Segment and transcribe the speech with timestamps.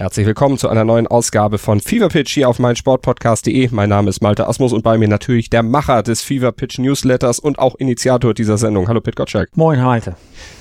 [0.00, 3.68] Herzlich willkommen zu einer neuen Ausgabe von Fever Pitch hier auf meinsportpodcast.de.
[3.70, 7.38] Mein Name ist Malte Asmus und bei mir natürlich der Macher des Fever Pitch Newsletters
[7.38, 8.88] und auch Initiator dieser Sendung.
[8.88, 9.54] Hallo Pit Gottschalk.
[9.58, 10.16] Moin Malte.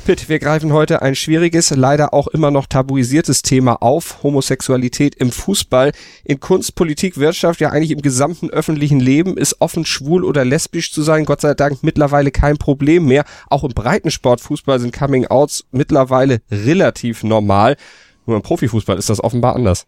[0.06, 4.24] Pitt, wir greifen heute ein schwieriges, leider auch immer noch tabuisiertes Thema auf.
[4.24, 5.94] Homosexualität im Fußball.
[6.26, 10.92] In Kunst, Politik, Wirtschaft, ja eigentlich im gesamten öffentlichen Leben ist offen schwul oder lesbisch
[10.92, 13.24] zu sein, Gott sei Dank mittlerweile kein Problem mehr.
[13.50, 17.78] Auch im Breitensport Fußball sind Coming Outs mittlerweile relativ normal.
[18.26, 19.86] Nur im Profifußball ist das offenbar anders.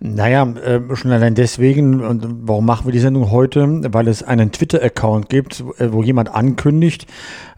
[0.00, 3.80] Naja, äh, schon allein deswegen, und warum machen wir die Sendung heute?
[3.92, 7.06] Weil es einen Twitter-Account gibt, äh, wo jemand ankündigt,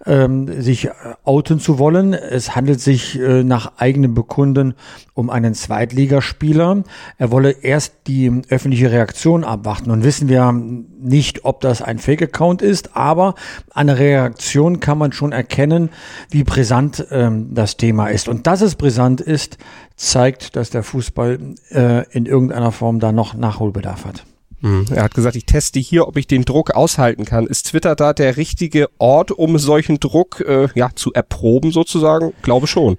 [0.07, 0.89] ähm, sich
[1.25, 2.15] outen zu wollen.
[2.15, 4.75] Es handelt sich äh, nach eigenem Bekunden
[5.15, 6.85] um einen Zweitligaspieler.
[7.19, 9.91] Er wolle erst die öffentliche Reaktion abwarten.
[9.91, 13.35] Und wissen wir nicht, ob das ein Fake-Account ist, aber
[13.71, 15.91] an der Reaktion kann man schon erkennen,
[16.31, 18.29] wie brisant ähm, das Thema ist.
[18.29, 19.59] Und dass es brisant ist,
[19.97, 21.39] zeigt, dass der Fußball
[21.71, 24.25] äh, in irgendeiner Form da noch Nachholbedarf hat.
[24.67, 24.85] Hm.
[24.91, 27.47] Er hat gesagt, ich teste hier, ob ich den Druck aushalten kann.
[27.47, 32.33] Ist Twitter da der richtige Ort, um solchen Druck äh, ja, zu erproben sozusagen?
[32.43, 32.99] Glaube schon.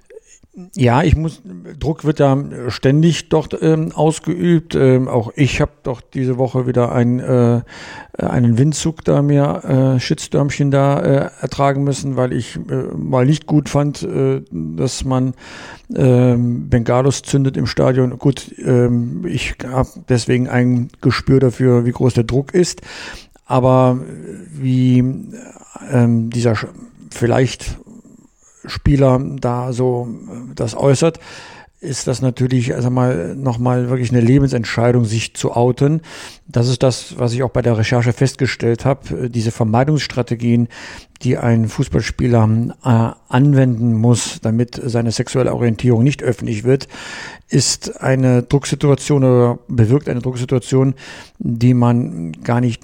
[0.74, 1.40] Ja, ich muss,
[1.78, 2.36] Druck wird ja
[2.68, 4.74] ständig dort ähm, ausgeübt.
[4.74, 7.60] Ähm, auch ich habe doch diese Woche wieder ein, äh,
[8.18, 13.46] einen Windzug da mir, äh, Shitstürmchen da äh, ertragen müssen, weil ich äh, mal nicht
[13.46, 15.34] gut fand, äh, dass man
[15.94, 18.18] äh, Bengalos zündet im Stadion.
[18.18, 18.88] Gut, äh,
[19.28, 22.82] ich habe deswegen ein Gespür dafür, wie groß der Druck ist.
[23.44, 24.00] Aber
[24.52, 26.56] wie äh, dieser
[27.10, 27.78] vielleicht
[28.68, 31.18] Spieler da so äh, das äußert,
[31.80, 36.00] ist das natürlich, also mal, nochmal wirklich eine Lebensentscheidung, sich zu outen.
[36.48, 39.30] Das ist das, was ich auch bei der Recherche festgestellt habe.
[39.30, 40.66] Diese Vermeidungsstrategien,
[41.22, 42.48] die ein Fußballspieler
[42.84, 46.88] äh, anwenden muss, damit seine sexuelle Orientierung nicht öffentlich wird,
[47.48, 50.94] ist eine Drucksituation oder bewirkt eine Drucksituation,
[51.38, 52.82] die man gar nicht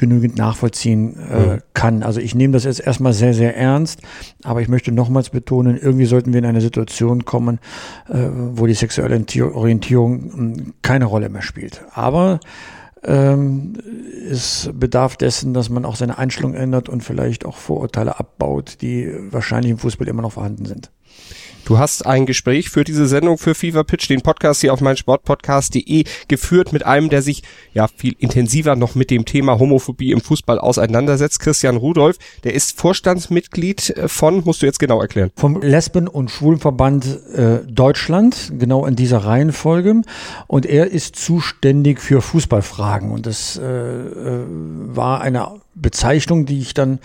[0.00, 2.02] genügend nachvollziehen äh, kann.
[2.02, 4.00] Also ich nehme das jetzt erstmal sehr, sehr ernst,
[4.42, 7.60] aber ich möchte nochmals betonen, irgendwie sollten wir in eine Situation kommen,
[8.08, 8.14] äh,
[8.52, 9.22] wo die sexuelle
[9.52, 11.82] Orientierung hm, keine Rolle mehr spielt.
[11.92, 12.40] Aber
[13.04, 13.74] ähm,
[14.30, 19.12] es bedarf dessen, dass man auch seine Einstellung ändert und vielleicht auch Vorurteile abbaut, die
[19.30, 20.90] wahrscheinlich im Fußball immer noch vorhanden sind.
[21.64, 26.04] Du hast ein Gespräch für diese Sendung für Fever Pitch, den Podcast hier auf meinsportpodcast.de
[26.28, 27.42] geführt mit einem, der sich
[27.74, 31.40] ja viel intensiver noch mit dem Thema Homophobie im Fußball auseinandersetzt.
[31.40, 35.30] Christian Rudolph, der ist Vorstandsmitglied äh, von, musst du jetzt genau erklären.
[35.36, 40.02] Vom Lesben- und Schwulenverband äh, Deutschland, genau in dieser Reihenfolge.
[40.46, 43.10] Und er ist zuständig für Fußballfragen.
[43.10, 44.44] Und das äh, äh
[44.92, 46.98] war eine Bezeichnung, die ich dann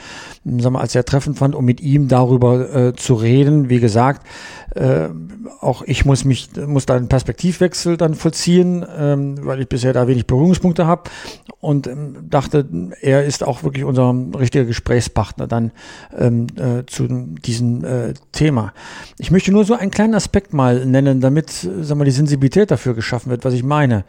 [0.44, 3.70] sagen wir, als sehr treffend fand, um mit ihm darüber äh, zu reden.
[3.70, 4.26] Wie gesagt,
[4.76, 5.10] äh,
[5.62, 10.08] auch ich muss mich muss da einen Perspektivwechsel dann vollziehen, ähm, weil ich bisher da
[10.08, 11.10] wenig Berührungspunkte habe
[11.60, 12.66] und ähm, dachte,
[13.02, 15.72] er ist auch wirklich unser richtiger Gesprächspartner dann
[16.18, 18.74] ähm, äh, zu diesem äh, Thema.
[19.18, 22.94] Ich möchte nur so einen kleinen Aspekt mal nennen, damit sagen wir, die Sensibilität dafür
[22.94, 24.06] geschaffen wird, was ich meine.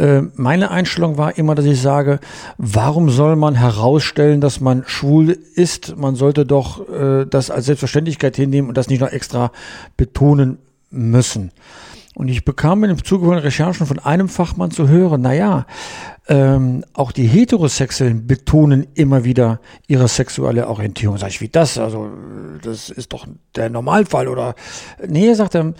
[0.00, 2.20] Äh, meine Einstellung war immer, dass ich sage,
[2.56, 5.98] warum soll man herausstellen, dass man schwul ist?
[5.98, 9.52] Man sollte doch äh, das als Selbstverständlichkeit hinnehmen und das nicht noch extra
[9.98, 10.56] betonen
[10.90, 11.52] müssen.
[12.16, 15.66] Und ich bekam im Zuge von Recherchen von einem Fachmann zu hören, naja,
[16.28, 21.18] ähm, auch die Heterosexuellen betonen immer wieder ihre sexuelle Orientierung.
[21.18, 21.78] Sag ich, wie das?
[21.78, 22.10] Also,
[22.62, 24.54] das ist doch der Normalfall, oder?
[25.06, 25.74] Nee, sagt er,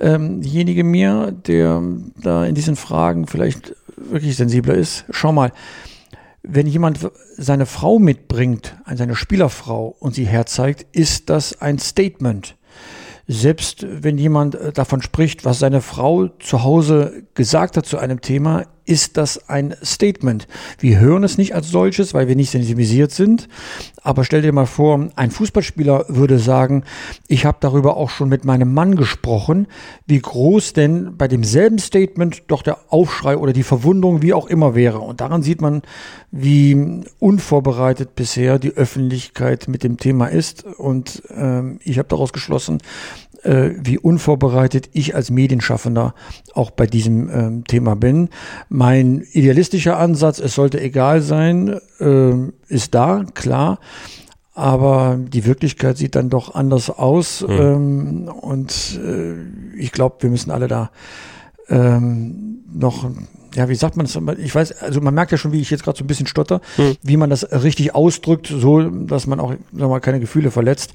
[0.00, 1.82] ähm, diejenige mir, der
[2.16, 5.52] da in diesen Fragen vielleicht wirklich sensibler ist, schau mal,
[6.42, 6.98] wenn jemand
[7.36, 12.56] seine Frau mitbringt, seine Spielerfrau und sie herzeigt, ist das ein Statement
[13.26, 18.20] selbst wenn jemand äh, davon spricht, was seine Frau zu Hause gesagt hat zu einem
[18.20, 20.48] Thema, ist das ein Statement.
[20.78, 23.48] Wir hören es nicht als solches, weil wir nicht sensibilisiert sind.
[24.02, 26.84] Aber stell dir mal vor, ein Fußballspieler würde sagen,
[27.28, 29.68] ich habe darüber auch schon mit meinem Mann gesprochen,
[30.06, 34.74] wie groß denn bei demselben Statement doch der Aufschrei oder die Verwunderung wie auch immer
[34.74, 34.98] wäre.
[34.98, 35.82] Und daran sieht man,
[36.30, 40.64] wie unvorbereitet bisher die Öffentlichkeit mit dem Thema ist.
[40.64, 42.78] Und ähm, ich habe daraus geschlossen,
[43.42, 46.14] äh, wie unvorbereitet ich als Medienschaffender
[46.54, 48.28] auch bei diesem ähm, Thema bin.
[48.68, 52.32] Mein idealistischer Ansatz, es sollte egal sein, äh,
[52.68, 53.78] ist da, klar.
[54.54, 57.40] Aber die Wirklichkeit sieht dann doch anders aus.
[57.40, 57.50] Mhm.
[57.50, 60.90] Ähm, und äh, ich glaube, wir müssen alle da
[61.68, 63.10] ähm, noch
[63.54, 64.18] ja, wie sagt man das?
[64.38, 66.60] Ich weiß, also man merkt ja schon, wie ich jetzt gerade so ein bisschen stotter,
[66.76, 66.96] hm.
[67.02, 70.92] wie man das richtig ausdrückt, so dass man auch, sagen wir mal, keine Gefühle verletzt.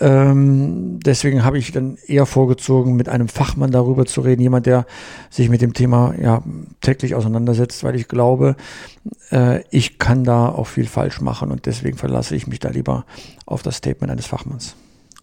[0.00, 4.86] Ähm, deswegen habe ich dann eher vorgezogen, mit einem Fachmann darüber zu reden, jemand, der
[5.30, 6.42] sich mit dem Thema ja
[6.80, 8.56] täglich auseinandersetzt, weil ich glaube,
[9.30, 13.04] äh, ich kann da auch viel falsch machen und deswegen verlasse ich mich da lieber
[13.46, 14.74] auf das Statement eines Fachmanns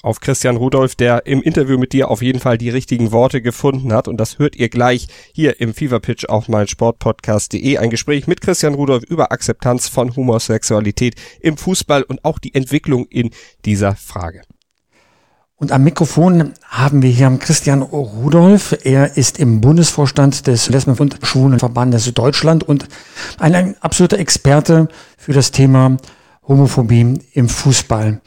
[0.01, 3.93] auf Christian Rudolph, der im Interview mit dir auf jeden Fall die richtigen Worte gefunden
[3.93, 4.07] hat.
[4.07, 7.77] Und das hört ihr gleich hier im Fever Pitch auf meinsportpodcast.de.
[7.77, 13.05] Ein Gespräch mit Christian Rudolph über Akzeptanz von Homosexualität im Fußball und auch die Entwicklung
[13.09, 13.31] in
[13.65, 14.41] dieser Frage.
[15.61, 18.75] Und am Mikrofon haben wir hier Christian Rudolph.
[18.83, 22.87] Er ist im Bundesvorstand des Lesben- und Schwulenverbandes Deutschland und
[23.37, 24.87] ein, ein absoluter Experte
[25.19, 25.97] für das Thema
[26.47, 28.21] Homophobie im Fußball.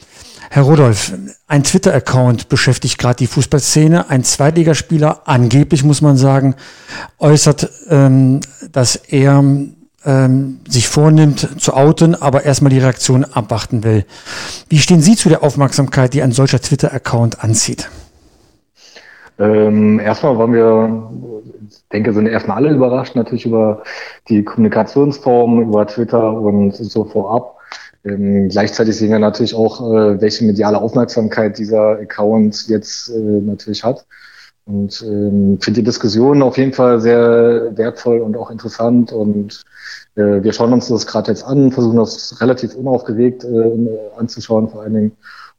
[0.50, 1.12] Herr Rudolph,
[1.48, 4.10] ein Twitter-Account beschäftigt gerade die Fußballszene.
[4.10, 6.54] Ein Zweitligaspieler, angeblich muss man sagen,
[7.18, 9.42] äußert, ähm, dass er
[10.04, 14.04] ähm, sich vornimmt zu outen, aber erstmal die Reaktion abwarten will.
[14.68, 17.90] Wie stehen Sie zu der Aufmerksamkeit, die ein solcher Twitter-Account anzieht?
[19.38, 21.10] Ähm, erstmal waren wir,
[21.68, 23.82] ich denke, sind erstmal alle überrascht natürlich über
[24.28, 27.53] die Kommunikationsform, über Twitter und so vorab.
[28.04, 33.82] Ähm, gleichzeitig sehen wir natürlich auch, äh, welche mediale Aufmerksamkeit dieser Account jetzt äh, natürlich
[33.82, 34.04] hat.
[34.66, 39.12] Und ähm, finde die Diskussion auf jeden Fall sehr wertvoll und auch interessant.
[39.12, 39.62] Und
[40.16, 44.82] äh, wir schauen uns das gerade jetzt an, versuchen das relativ unaufgeregt äh, anzuschauen vor
[44.82, 45.12] allen Dingen.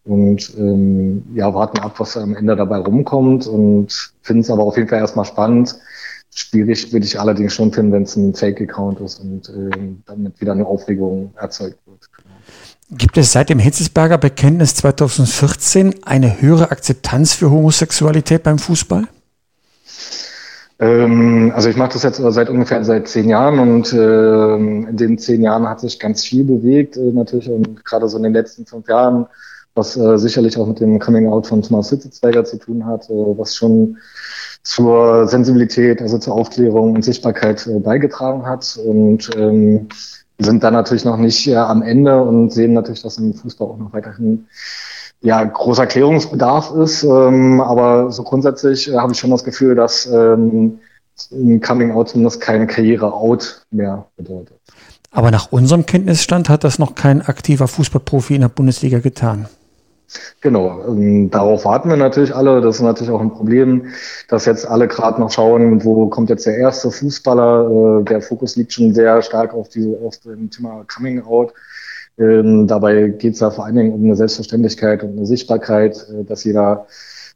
[0.05, 4.77] Und ähm, ja, warten ab, was am Ende dabei rumkommt und finden es aber auf
[4.77, 5.75] jeden Fall erstmal spannend.
[6.37, 10.51] Schwierig würde ich allerdings schon finden, wenn es ein Fake-Account ist und äh, damit wieder
[10.51, 12.09] eine Aufregung erzeugt wird.
[12.91, 19.07] Gibt es seit dem Hitzesberger Bekenntnis 2014 eine höhere Akzeptanz für Homosexualität beim Fußball?
[20.79, 25.17] Ähm, also ich mache das jetzt seit ungefähr seit zehn Jahren und äh, in den
[25.17, 28.65] zehn Jahren hat sich ganz viel bewegt äh, natürlich und gerade so in den letzten
[28.65, 29.25] fünf Jahren,
[29.73, 33.13] was äh, sicherlich auch mit dem Coming Out von Thomas Hitzesberger zu tun hat, äh,
[33.37, 33.97] was schon
[34.65, 39.87] zur Sensibilität, also zur Aufklärung und Sichtbarkeit äh, beigetragen hat und ähm,
[40.39, 43.77] sind dann natürlich noch nicht äh, am Ende und sehen natürlich, dass im Fußball auch
[43.77, 44.47] noch weiterhin
[45.21, 47.03] ja, großer Klärungsbedarf ist.
[47.03, 50.79] Ähm, aber so grundsätzlich äh, habe ich schon das Gefühl, dass ähm,
[51.31, 54.57] ein Coming Out zumindest kein Karriere-Out mehr bedeutet.
[55.11, 59.47] Aber nach unserem Kenntnisstand hat das noch kein aktiver Fußballprofi in der Bundesliga getan.
[60.41, 62.61] Genau, ähm, darauf warten wir natürlich alle.
[62.61, 63.87] Das ist natürlich auch ein Problem,
[64.27, 68.01] dass jetzt alle gerade noch schauen, wo kommt jetzt der erste Fußballer.
[68.01, 71.53] Äh, der Fokus liegt schon sehr stark auf, diese, auf dem Thema Coming Out.
[72.17, 76.23] Ähm, dabei geht es ja vor allen Dingen um eine Selbstverständlichkeit und eine Sichtbarkeit, äh,
[76.23, 76.85] dass jeder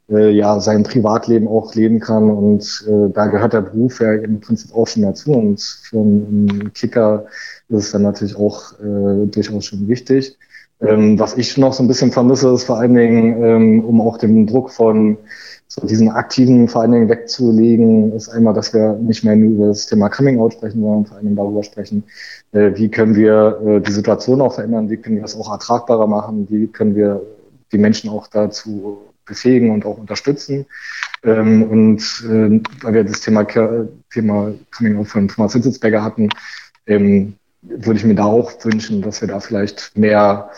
[0.10, 2.30] äh, ja sein Privatleben auch leben kann.
[2.30, 5.32] Und da gehört der Beruf ja im Prinzip auch schon dazu.
[5.34, 7.26] Und für einen Kicker
[7.70, 10.38] ist es dann natürlich auch durchaus schon wichtig.
[10.82, 14.18] Ähm, was ich noch so ein bisschen vermisse, ist vor allen Dingen, ähm, um auch
[14.18, 15.18] den Druck von
[15.68, 19.68] so diesen aktiven vor allen Dingen wegzulegen, ist einmal, dass wir nicht mehr nur über
[19.68, 22.04] das Thema Coming Out sprechen, sondern vor allen Dingen darüber sprechen,
[22.54, 26.08] äh, wie können wir äh, die Situation auch verändern, wie können wir das auch ertragbarer
[26.08, 27.22] machen, wie können wir
[27.72, 30.66] die Menschen auch dazu befähigen und auch unterstützen.
[31.24, 33.46] Ähm, und äh, weil wir das Thema,
[34.12, 36.30] Thema Coming Out von Thomas Hitzelsberger hatten,
[36.88, 40.50] ähm, würde ich mir da auch wünschen, dass wir da vielleicht mehr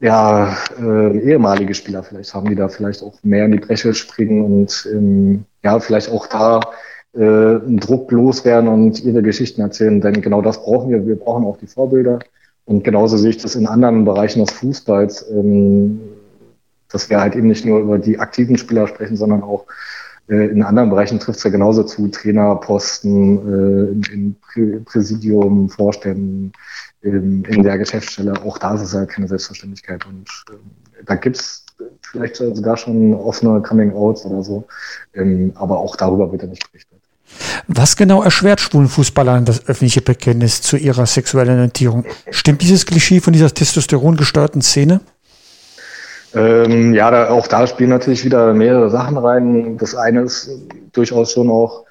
[0.00, 4.44] ja, äh, ehemalige Spieler vielleicht haben, die da vielleicht auch mehr in die Bresche springen
[4.44, 6.60] und ähm, ja, vielleicht auch da
[7.14, 10.00] äh, einen Druck loswerden und ihre Geschichten erzählen.
[10.00, 11.04] Denn genau das brauchen wir.
[11.06, 12.20] Wir brauchen auch die Vorbilder.
[12.64, 16.00] Und genauso sehe ich das in anderen Bereichen des Fußballs, ähm,
[16.90, 19.66] dass wir halt eben nicht nur über die aktiven Spieler sprechen, sondern auch
[20.28, 24.36] in anderen Bereichen trifft es ja genauso zu, Trainerposten, äh, in
[24.84, 26.52] Präsidium, Vorständen,
[27.00, 28.34] in, in der Geschäftsstelle.
[28.42, 30.04] Auch da ist es ja keine Selbstverständlichkeit.
[30.06, 31.64] Und äh, da gibt's
[32.02, 34.66] vielleicht sogar schon offene Coming-Outs oder so.
[35.14, 36.98] Ähm, aber auch darüber wird ja nicht berichtet.
[37.66, 42.04] Was genau erschwert schwulen Fußballern das öffentliche Bekenntnis zu ihrer sexuellen Orientierung?
[42.30, 45.00] Stimmt dieses Klischee von dieser testosterongesteuerten Szene?
[46.34, 49.78] Ähm, ja, da, auch da spielen natürlich wieder mehrere Sachen rein.
[49.78, 50.50] Das eine ist
[50.92, 51.84] durchaus schon auch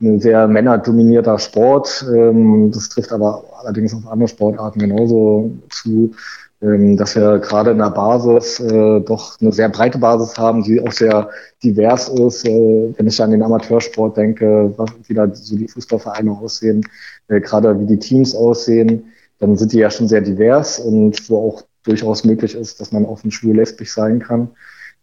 [0.00, 2.04] ein sehr männerdominierter Sport.
[2.12, 6.12] Ähm, das trifft aber allerdings auf andere Sportarten genauso zu,
[6.60, 10.80] ähm, dass wir gerade in der Basis äh, doch eine sehr breite Basis haben, die
[10.80, 11.30] auch sehr
[11.62, 12.46] divers ist.
[12.46, 14.74] Äh, wenn ich an den Amateursport denke,
[15.06, 16.84] wie da so die Fußballvereine aussehen,
[17.28, 21.48] äh, gerade wie die Teams aussehen, dann sind die ja schon sehr divers und wo
[21.48, 24.48] auch durchaus möglich ist, dass man offen schwul lesbisch sein kann.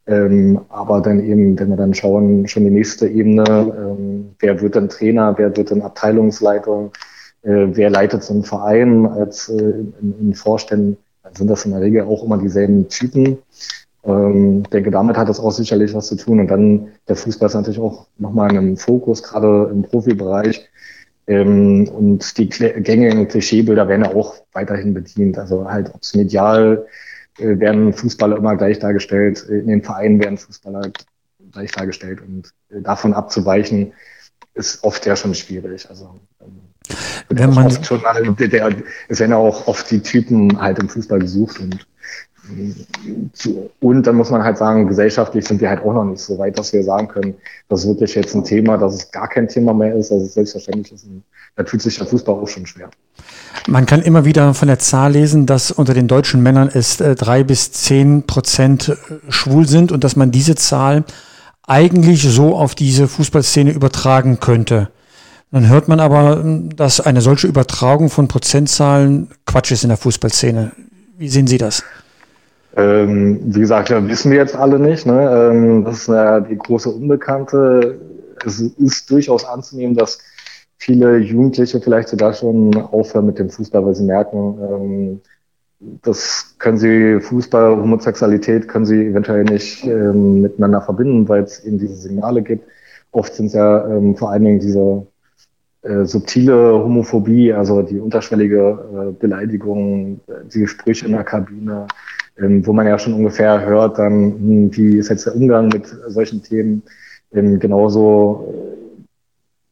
[0.07, 4.75] Ähm, aber dann eben, wenn wir dann schauen, schon die nächste Ebene, ähm, wer wird
[4.75, 6.91] dann Trainer, wer wird dann Abteilungsleitung,
[7.43, 11.71] äh, wer leitet so einen Verein als äh, in, in Vorständen, dann sind das in
[11.71, 13.38] der Regel auch immer dieselben Typen.
[14.03, 16.39] Ähm, denke, damit hat das auch sicherlich was zu tun.
[16.39, 20.67] Und dann der Fußball ist natürlich auch nochmal in einem Fokus, gerade im Profibereich.
[21.31, 25.38] Ähm, und die gängigen Klischeebilder werden ja auch weiterhin bedient.
[25.38, 26.85] Also halt, ob es medial
[27.39, 30.91] äh, werden Fußballer immer gleich dargestellt, in den Vereinen werden Fußballer
[31.53, 32.19] gleich dargestellt.
[32.21, 33.93] Und äh, davon abzuweichen,
[34.55, 35.89] ist oft ja schon schwierig.
[35.89, 36.59] Also ähm,
[37.29, 38.01] wenn man schon,
[38.38, 38.75] der,
[39.07, 41.88] es werden ja auch oft die Typen halt im Fußball gesucht und
[43.79, 46.57] und dann muss man halt sagen, gesellschaftlich sind wir halt auch noch nicht so weit,
[46.57, 47.36] dass wir sagen können,
[47.69, 50.33] das ist wirklich jetzt ein Thema, dass es gar kein Thema mehr ist, dass es
[50.33, 51.05] selbstverständlich ist.
[51.05, 51.24] Und
[51.55, 52.89] da tut sich der Fußball auch schon schwer.
[53.67, 57.15] Man kann immer wieder von der Zahl lesen, dass unter den deutschen Männern es äh,
[57.15, 58.95] drei bis zehn Prozent äh,
[59.29, 61.03] schwul sind und dass man diese Zahl
[61.67, 64.89] eigentlich so auf diese Fußballszene übertragen könnte.
[65.51, 66.43] Dann hört man aber,
[66.75, 70.71] dass eine solche Übertragung von Prozentzahlen Quatsch ist in der Fußballszene.
[71.17, 71.83] Wie sehen Sie das?
[72.75, 75.05] Ähm, wie gesagt, ja, wissen wir jetzt alle nicht.
[75.05, 75.51] Ne?
[75.51, 77.99] Ähm, das ist ja die große Unbekannte.
[78.45, 80.19] Es ist durchaus anzunehmen, dass
[80.77, 85.21] viele Jugendliche vielleicht sogar schon aufhören mit dem Fußball, weil sie merken, ähm,
[86.01, 91.79] das können sie Fußball, Homosexualität können sie eventuell nicht ähm, miteinander verbinden, weil es eben
[91.79, 92.67] diese Signale gibt.
[93.11, 95.05] Oft sind es ja ähm, vor allen Dingen diese
[95.81, 100.21] äh, subtile Homophobie, also die unterschwellige äh, Beleidigung,
[100.53, 101.87] die Sprüche in der Kabine,
[102.38, 105.88] ähm, wo man ja schon ungefähr hört, dann, hm, wie ist jetzt der Umgang mit
[106.07, 106.83] solchen Themen.
[107.33, 108.53] Ähm, genauso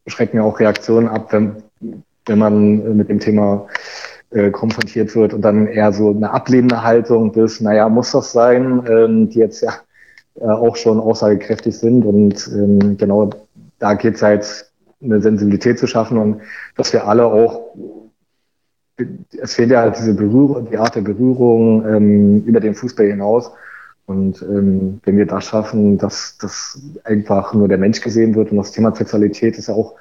[0.05, 1.57] äh, schrecken ja auch Reaktionen ab, wenn,
[2.25, 3.67] wenn man mit dem Thema
[4.31, 8.83] äh, konfrontiert wird und dann eher so eine ablehnende Haltung bis, naja, muss das sein,
[8.87, 9.73] ähm, die jetzt ja
[10.35, 13.31] äh, auch schon aussagekräftig sind und ähm, genau
[13.79, 16.41] da geht es halt eine Sensibilität zu schaffen und
[16.75, 17.73] dass wir alle auch
[19.41, 23.51] es fehlt ja halt diese Berührung, die Art der Berührung ähm, über den Fußball hinaus.
[24.05, 28.57] Und ähm, wenn wir das schaffen, dass das einfach nur der Mensch gesehen wird und
[28.57, 29.95] das Thema Sexualität ist ja auch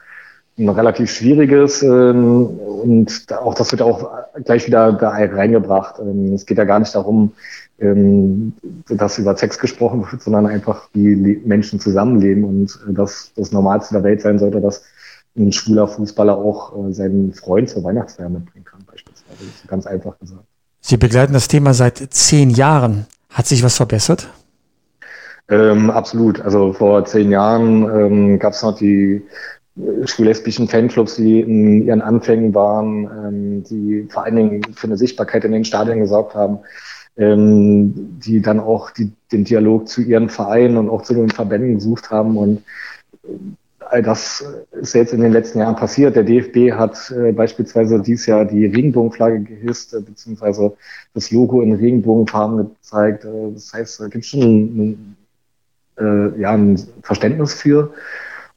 [0.58, 4.10] ein relativ schwieriges ähm, und auch das wird auch
[4.44, 6.00] gleich wieder da reingebracht.
[6.00, 7.32] Ähm, es geht ja gar nicht darum,
[7.78, 8.54] ähm,
[8.88, 13.94] dass über Sex gesprochen wird, sondern einfach wie Menschen zusammenleben und äh, dass das Normalste
[13.94, 14.84] der Welt sein sollte, dass
[15.36, 18.77] ein schwuler Fußballer auch äh, seinen Freund zur Weihnachtsfeier mitbringen kann,
[19.66, 20.44] ganz einfach gesagt.
[20.80, 23.06] Sie begleiten das Thema seit zehn Jahren.
[23.30, 24.28] Hat sich was verbessert?
[25.48, 26.40] Ähm, absolut.
[26.40, 29.22] Also vor zehn Jahren ähm, gab es noch die
[29.76, 34.96] äh, schwul-lesbischen Fanclubs, die in ihren Anfängen waren, ähm, die vor allen Dingen für eine
[34.96, 36.58] Sichtbarkeit in den Stadien gesorgt haben,
[37.16, 41.74] ähm, die dann auch die, den Dialog zu ihren Vereinen und auch zu den Verbänden
[41.74, 42.62] gesucht haben und
[43.90, 46.16] all das ist jetzt in den letzten Jahren passiert.
[46.16, 50.76] Der DFB hat äh, beispielsweise dieses Jahr die Regenbogenflagge gehisst, äh, beziehungsweise
[51.14, 53.24] das Logo in Regenbogenfarben gezeigt.
[53.24, 55.16] Äh, das heißt, da gibt es schon ein,
[55.98, 57.92] äh, ja, ein Verständnis für.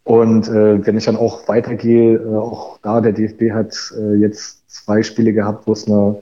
[0.04, 4.70] Und äh, wenn ich dann auch weitergehe, äh, auch da, der DFB hat äh, jetzt
[4.70, 6.22] zwei Spiele gehabt, wo es eine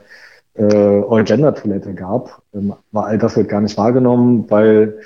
[0.56, 2.42] äh, All-Gender-Toilette gab.
[2.54, 5.00] Ähm, aber all das wird gar nicht wahrgenommen, weil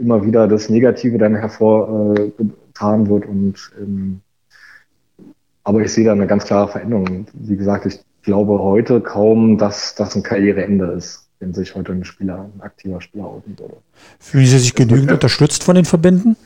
[0.00, 2.30] immer wieder das Negative dann hervor äh,
[2.78, 3.26] getan wird.
[3.26, 4.20] Und ähm,
[5.64, 7.26] aber ich sehe da eine ganz klare Veränderung.
[7.34, 12.04] Wie gesagt, ich glaube heute kaum, dass das ein Karriereende ist, wenn sich heute ein
[12.04, 13.76] Spieler, ein aktiver Spieler outen würde.
[14.18, 16.36] Fühlen Sie sich genügend unterstützt von den Verbänden?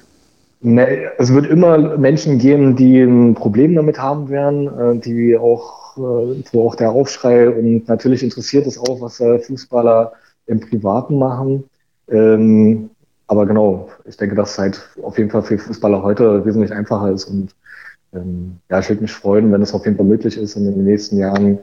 [0.60, 5.96] Ne, es wird immer Menschen geben, die ein Problem damit haben werden, äh, die auch,
[5.96, 10.12] äh, wo auch der Aufschrei und natürlich interessiert es auch, was Fußballer
[10.46, 11.64] im Privaten machen.
[12.08, 12.90] Ähm,
[13.32, 17.10] aber genau, ich denke, dass es halt auf jeden Fall für Fußballer heute wesentlich einfacher
[17.12, 17.24] ist.
[17.24, 17.54] Und
[18.12, 20.84] ähm, ja, ich würde mich freuen, wenn es auf jeden Fall möglich ist in den
[20.84, 21.60] nächsten Jahren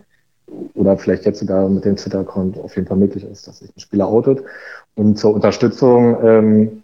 [0.73, 3.79] oder vielleicht jetzt sogar mit dem Twitter-Account auf jeden Fall möglich ist, dass sich ein
[3.79, 4.43] Spieler outet.
[4.95, 6.83] Und zur Unterstützung, ähm,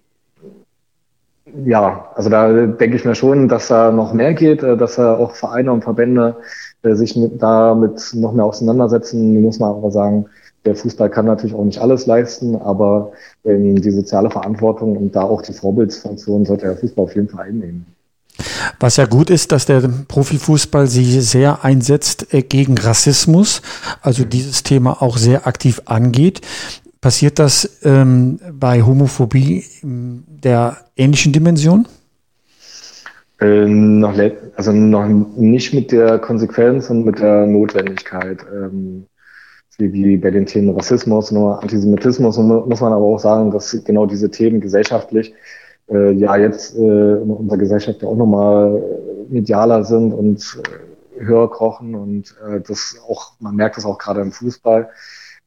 [1.65, 5.15] ja, also da denke ich mir schon, dass da noch mehr geht, äh, dass da
[5.15, 6.35] auch Vereine und Verbände
[6.83, 9.41] äh, sich mit, damit noch mehr auseinandersetzen.
[9.41, 10.27] Muss man aber sagen,
[10.65, 13.11] der Fußball kann natürlich auch nicht alles leisten, aber
[13.43, 17.45] ähm, die soziale Verantwortung und da auch die Vorbildsfunktion sollte der Fußball auf jeden Fall
[17.45, 17.85] einnehmen.
[18.79, 23.61] Was ja gut ist, dass der Profifußball sich sehr einsetzt äh, gegen Rassismus,
[24.01, 26.41] also dieses Thema auch sehr aktiv angeht.
[26.99, 31.87] Passiert das ähm, bei Homophobie der ähnlichen Dimension?
[33.39, 34.17] Äh, noch,
[34.55, 38.39] also noch nicht mit der Konsequenz und mit der Notwendigkeit.
[38.51, 39.05] Ähm,
[39.77, 44.05] wie, wie bei den Themen Rassismus, nur Antisemitismus, muss man aber auch sagen, dass genau
[44.05, 45.33] diese Themen gesellschaftlich
[45.89, 48.81] äh, ja jetzt äh, in unserer Gesellschaft ja auch nochmal
[49.29, 54.21] medialer sind und äh, höher kochen und äh, das auch, man merkt das auch gerade
[54.21, 54.89] im Fußball.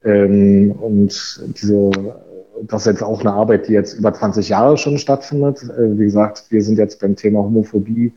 [0.05, 1.91] Ähm, und diese,
[2.63, 5.63] das ist jetzt auch eine Arbeit, die jetzt über 20 Jahre schon stattfindet.
[5.63, 8.13] Äh, wie gesagt, wir sind jetzt beim Thema Homophobie,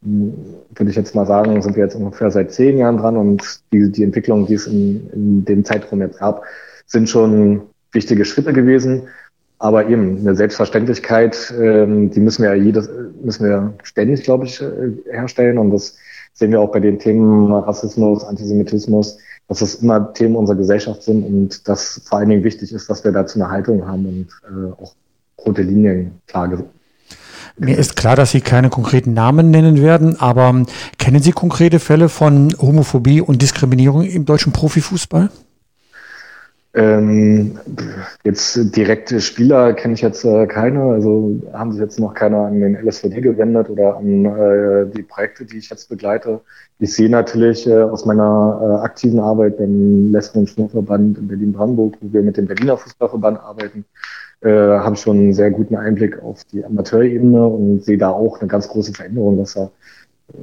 [0.00, 3.90] würde ich jetzt mal sagen, sind wir jetzt ungefähr seit zehn Jahren dran und die,
[3.90, 6.42] die Entwicklung, die es in, in dem Zeitraum jetzt gab,
[6.86, 7.62] sind schon
[7.92, 9.08] wichtige Schritte gewesen.
[9.60, 12.88] Aber eben eine Selbstverständlichkeit, ähm, die müssen wir jedes,
[13.20, 15.58] müssen wir ständig, glaube ich, äh, herstellen.
[15.58, 15.96] Und das
[16.32, 21.24] sehen wir auch bei den Themen Rassismus, Antisemitismus, dass das immer Themen unserer Gesellschaft sind
[21.24, 24.72] und dass vor allen Dingen wichtig ist, dass wir dazu eine Haltung haben und äh,
[24.80, 24.94] auch
[25.44, 26.48] rote Linien klar
[27.58, 30.64] mir ist klar, dass Sie keine konkreten Namen nennen werden, aber
[30.98, 35.30] kennen Sie konkrete Fälle von Homophobie und Diskriminierung im deutschen Profifußball?
[36.74, 37.58] Ähm,
[38.24, 42.60] jetzt direkte Spieler kenne ich jetzt äh, keine, also haben sich jetzt noch keiner an
[42.60, 46.40] den LSVD gewendet oder an äh, die Projekte, die ich jetzt begleite.
[46.78, 51.96] Ich sehe natürlich äh, aus meiner äh, aktiven Arbeit beim Lesben- und Schwurverband in Berlin-Brandenburg,
[52.00, 53.84] wo wir mit dem Berliner Fußballverband arbeiten,
[54.40, 58.48] äh, habe schon einen sehr guten Einblick auf die Amateurebene und sehe da auch eine
[58.48, 59.70] ganz große Veränderung, dass da,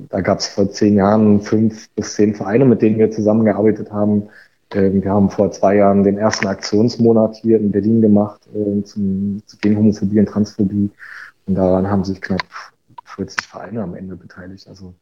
[0.10, 4.30] da gab es vor zehn Jahren fünf bis zehn Vereine, mit denen wir zusammengearbeitet haben
[4.74, 9.42] ähm, wir haben vor zwei Jahren den ersten Aktionsmonat hier in Berlin gemacht äh, zum,
[9.62, 10.92] gegen Homophobie und Transphobie.
[11.46, 12.44] Und daran haben sich knapp
[13.06, 14.68] 40 Vereine am Ende beteiligt.
[14.68, 14.96] Also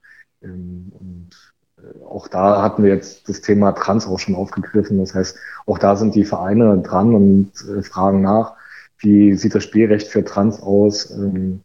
[0.44, 1.30] ähm, und
[1.78, 5.00] äh, auch da hatten wir jetzt das Thema Trans auch schon aufgegriffen.
[5.00, 8.56] Das heißt, auch da sind die Vereine dran und äh, fragen nach,
[9.04, 11.12] wie sieht das Spielrecht für Trans aus?
[11.12, 11.62] Ähm,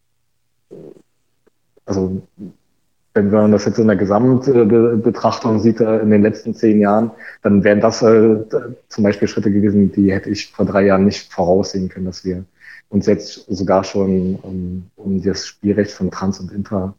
[1.87, 2.21] also
[3.15, 7.11] wenn man das jetzt in der Gesamtbetrachtung sieht, äh, in den letzten zehn Jahren,
[7.43, 8.37] dann wären das äh,
[8.89, 12.45] zum Beispiel Schritte gewesen, die hätte ich vor drei Jahren nicht voraussehen können, dass wir
[12.91, 16.95] uns jetzt sogar schon um, um das Spielrecht von Trans und Inter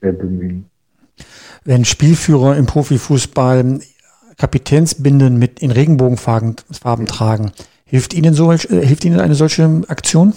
[0.00, 0.66] äh, bemühen.
[1.64, 3.80] Wenn Spielführer im Profifußball
[4.36, 7.52] Kapitänsbinden mit in Regenbogenfarben Farben tragen,
[7.94, 10.32] hilft Ihnen so, äh, hilft Ihnen eine solche Aktion?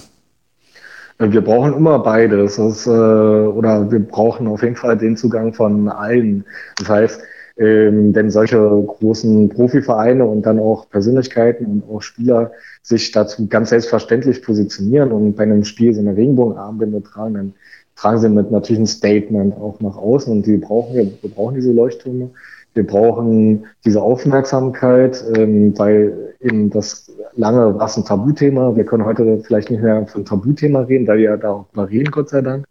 [1.17, 2.57] Wir brauchen immer beides.
[2.57, 6.45] Das, äh, oder wir brauchen auf jeden Fall den Zugang von allen.
[6.77, 7.21] Das heißt,
[7.57, 12.51] ähm, wenn solche großen Profivereine und dann auch Persönlichkeiten und auch Spieler
[12.83, 17.53] sich dazu ganz selbstverständlich positionieren und bei einem Spiel so eine Regenbogenarmbinde tragen, dann
[17.95, 21.55] tragen sie mit natürlich ein Statement auch nach außen und die brauchen wir, wir brauchen
[21.55, 22.29] diese Leuchttürme.
[22.77, 28.75] Wir brauchen diese Aufmerksamkeit, ähm, weil eben das lange war es ein Tabuthema.
[28.75, 32.29] Wir können heute vielleicht nicht mehr von Tabuthema reden, da wir ja darüber reden, Gott
[32.29, 32.65] sei Dank.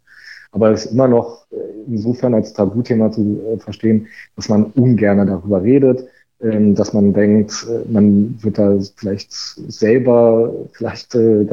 [0.53, 1.55] Aber es ist immer noch äh,
[1.87, 6.07] insofern als Tabuthema zu äh, verstehen, dass man ungern darüber redet,
[6.41, 11.45] ähm, dass man denkt, äh, man wird da vielleicht selber vielleicht äh,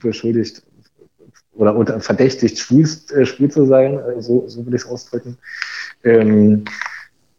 [0.00, 0.62] beschuldigt
[1.52, 5.36] oder, oder verdächtigt, schwul, äh, schwul zu sein, äh, so, so will ich es ausdrücken.
[6.04, 6.64] Ähm,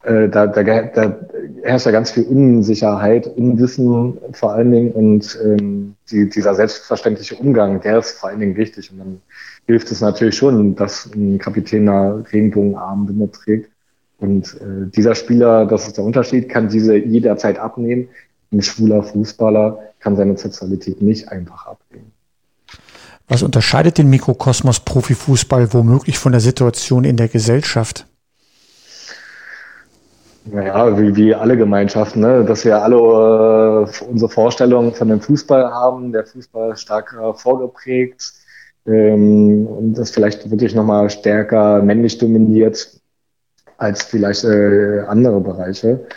[0.04, 1.20] äh, da, da, da
[1.64, 7.82] herrscht ja ganz viel Unsicherheit, Unwissen vor allen Dingen und ähm, die, dieser selbstverständliche Umgang,
[7.82, 8.92] der ist vor allen Dingen wichtig.
[8.92, 9.22] Und dann
[9.68, 13.70] hilft es natürlich schon, dass ein Kapitän eine Regenbogenarmbinde trägt.
[14.20, 18.10] Und äh, dieser Spieler, das ist der Unterschied, kann diese jederzeit abnehmen.
[18.52, 22.12] Ein schwuler Fußballer kann seine Sexualität nicht einfach ablehnen.
[23.28, 28.08] Was unterscheidet den Mikrokosmos Profifußball womöglich von der Situation in der Gesellschaft?
[30.46, 32.44] Naja, wie, wie alle Gemeinschaften, ne?
[32.46, 38.34] dass wir alle äh, unsere Vorstellungen von dem Fußball haben, der Fußball stark äh, vorgeprägt
[38.86, 43.00] ähm, und das vielleicht wirklich nochmal stärker männlich dominiert
[43.78, 46.08] als vielleicht äh, andere Bereiche.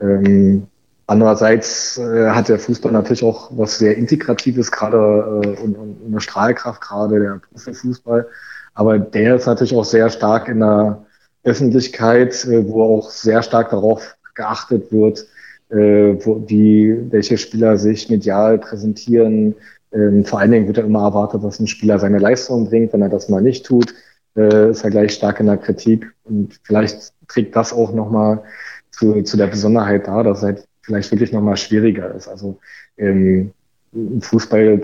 [0.00, 0.66] Ähm,
[1.06, 6.20] andererseits äh, hat der Fußball natürlich auch was sehr Integratives, gerade äh, und, und eine
[6.20, 8.28] Strahlkraft, gerade der Profifußball.
[8.74, 11.04] Aber der ist natürlich auch sehr stark in der
[11.44, 15.26] Öffentlichkeit, äh, wo auch sehr stark darauf geachtet wird,
[15.70, 19.54] äh, wo, wie, welche Spieler sich medial präsentieren.
[19.92, 22.92] Ähm, vor allen Dingen wird ja immer erwartet, dass ein Spieler seine Leistung bringt.
[22.92, 23.94] Wenn er das mal nicht tut,
[24.36, 26.12] äh, ist er gleich stark in der Kritik.
[26.24, 28.42] Und vielleicht trägt das auch nochmal
[28.90, 32.28] zu, zu der Besonderheit da, dass es halt vielleicht wirklich nochmal schwieriger ist.
[32.28, 32.58] Also
[32.96, 33.52] ähm,
[33.94, 34.80] ein Fußball,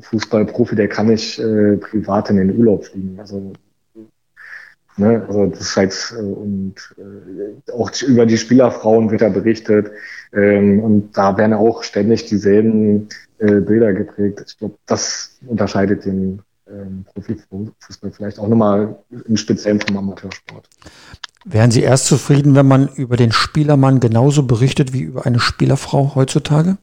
[0.00, 3.18] Fußballprofi, der kann nicht äh, privat in den Urlaub fliegen.
[3.20, 3.52] Also
[4.98, 5.24] Ne?
[5.28, 9.90] Also das ist halt, äh, und äh, auch über die Spielerfrauen wird da berichtet.
[10.32, 13.08] Ähm, und da werden auch ständig dieselben
[13.38, 14.42] äh, Bilder geprägt.
[14.46, 20.68] Ich glaube, das unterscheidet den ähm, Profifußball vielleicht auch nochmal im Speziellen vom Amateursport.
[21.44, 26.14] Wären Sie erst zufrieden, wenn man über den Spielermann genauso berichtet wie über eine Spielerfrau
[26.16, 26.76] heutzutage?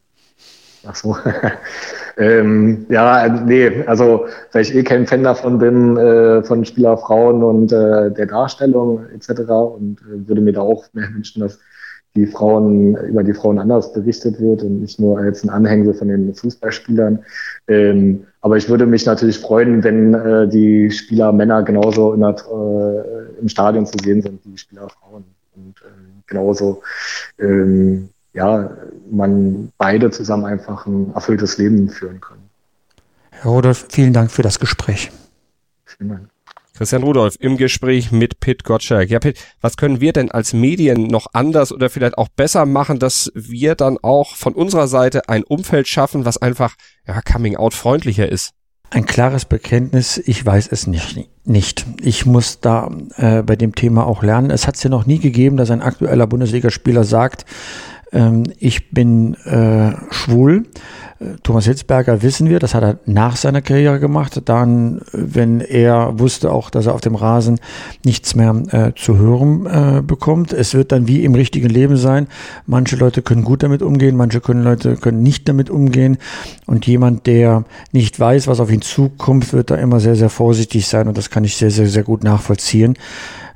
[0.85, 1.17] Ach so.
[2.17, 7.71] ähm, ja, nee, also weil ich eh kein Fan davon bin, äh, von Spielerfrauen und
[7.71, 9.29] äh, der Darstellung etc.
[9.49, 11.59] und äh, würde mir da auch mehr wünschen, dass
[12.15, 16.07] die Frauen, über die Frauen anders berichtet wird und nicht nur als ein Anhängsel von
[16.07, 17.19] den Fußballspielern.
[17.67, 22.35] Ähm, aber ich würde mich natürlich freuen, wenn äh, die Spieler Männer genauso in der,
[22.35, 25.25] äh, im Stadion zu sehen sind wie die Spieler Frauen.
[25.55, 26.81] Und äh, genauso
[27.37, 28.69] ähm, ja,
[29.09, 32.49] man beide zusammen einfach ein erfülltes Leben führen können.
[33.31, 35.11] Herr Rudolf, vielen Dank für das Gespräch.
[35.85, 36.29] Vielen Dank.
[36.77, 39.09] Christian Rudolph im Gespräch mit Pit Gottschalk.
[39.09, 42.99] Ja, Pit, was können wir denn als Medien noch anders oder vielleicht auch besser machen,
[42.99, 46.75] dass wir dann auch von unserer Seite ein Umfeld schaffen, was einfach
[47.07, 48.51] ja, Coming-out freundlicher ist?
[48.89, 51.29] Ein klares Bekenntnis, ich weiß es nicht.
[51.45, 51.85] nicht.
[52.01, 54.51] Ich muss da äh, bei dem Thema auch lernen.
[54.51, 57.45] Es hat es ja noch nie gegeben, dass ein aktueller Bundesligaspieler sagt,
[58.59, 60.65] ich bin äh, schwul.
[61.43, 64.41] Thomas Hitzberger wissen wir, das hat er nach seiner Karriere gemacht.
[64.45, 67.59] Dann, wenn er wusste auch, dass er auf dem Rasen
[68.03, 70.51] nichts mehr äh, zu hören äh, bekommt.
[70.51, 72.27] Es wird dann wie im richtigen Leben sein.
[72.67, 76.17] Manche Leute können gut damit umgehen, manche können Leute können nicht damit umgehen.
[76.65, 80.85] Und jemand, der nicht weiß, was auf ihn zukommt, wird da immer sehr, sehr vorsichtig
[80.87, 81.07] sein.
[81.07, 82.95] Und das kann ich sehr, sehr, sehr gut nachvollziehen.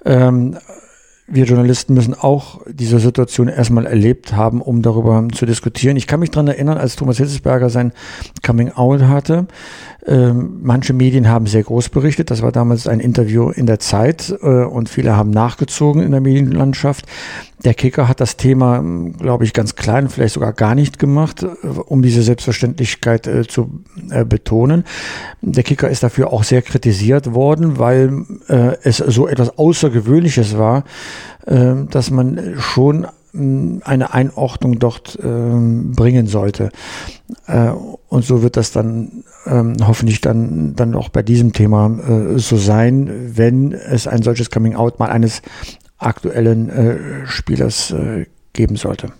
[0.06, 0.56] Ähm,
[1.31, 5.97] wir Journalisten müssen auch diese Situation erstmal erlebt haben, um darüber zu diskutieren.
[5.97, 7.93] Ich kann mich dran erinnern, als Thomas Hitzesberger sein
[8.45, 9.47] Coming Out hatte.
[10.05, 12.31] Ähm, manche Medien haben sehr groß berichtet.
[12.31, 16.21] Das war damals ein Interview in der Zeit äh, und viele haben nachgezogen in der
[16.21, 17.05] Medienlandschaft.
[17.65, 18.83] Der Kicker hat das Thema,
[19.19, 23.81] glaube ich, ganz klein, vielleicht sogar gar nicht gemacht, äh, um diese Selbstverständlichkeit äh, zu
[24.09, 24.85] äh, betonen.
[25.41, 30.85] Der Kicker ist dafür auch sehr kritisiert worden, weil äh, es so etwas Außergewöhnliches war,
[31.45, 36.71] äh, dass man schon eine Einordnung dort ähm, bringen sollte.
[38.10, 42.58] Und so wird das dann ähm, hoffentlich dann, dann auch bei diesem Thema äh, so
[42.58, 45.43] sein, wenn es ein solches Coming Out mal eines
[46.00, 49.12] aktuellen äh, Spielers äh, geben sollte.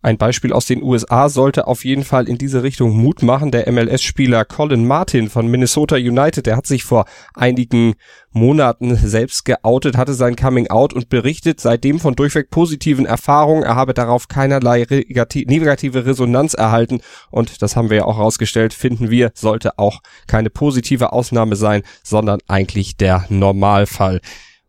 [0.00, 3.50] Ein Beispiel aus den USA sollte auf jeden Fall in diese Richtung Mut machen.
[3.50, 7.94] Der MLS-Spieler Colin Martin von Minnesota United, der hat sich vor einigen
[8.30, 13.64] Monaten selbst geoutet, hatte sein Coming Out und berichtet seitdem von durchweg positiven Erfahrungen.
[13.64, 17.00] Er habe darauf keinerlei negative Resonanz erhalten
[17.32, 21.82] und das haben wir ja auch herausgestellt, finden wir, sollte auch keine positive Ausnahme sein,
[22.04, 24.20] sondern eigentlich der Normalfall.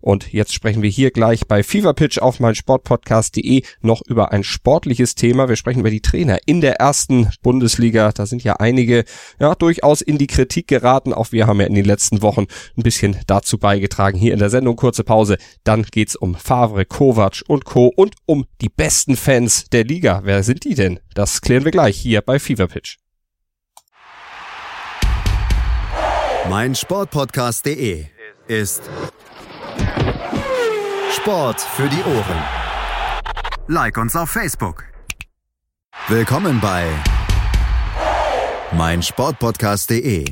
[0.01, 4.43] Und jetzt sprechen wir hier gleich bei Fever Pitch auf mein Sportpodcast.de noch über ein
[4.43, 5.49] sportliches Thema.
[5.49, 8.11] Wir sprechen über die Trainer in der ersten Bundesliga.
[8.13, 9.03] Da sind ja einige
[9.39, 11.13] ja durchaus in die Kritik geraten.
[11.13, 14.17] Auch wir haben ja in den letzten Wochen ein bisschen dazu beigetragen.
[14.17, 15.37] Hier in der Sendung kurze Pause.
[15.65, 17.87] Dann geht's um Favre, Kovac und Co.
[17.87, 20.21] und um die besten Fans der Liga.
[20.23, 20.99] Wer sind die denn?
[21.13, 22.97] Das klären wir gleich hier bei Fever Pitch.
[26.49, 28.05] Mein Sportpodcast.de
[28.47, 28.89] ist
[31.21, 32.43] Sport für die Ohren.
[33.67, 34.85] Like uns auf Facebook.
[36.07, 36.85] Willkommen bei
[38.71, 40.23] meinsportpodcast.de.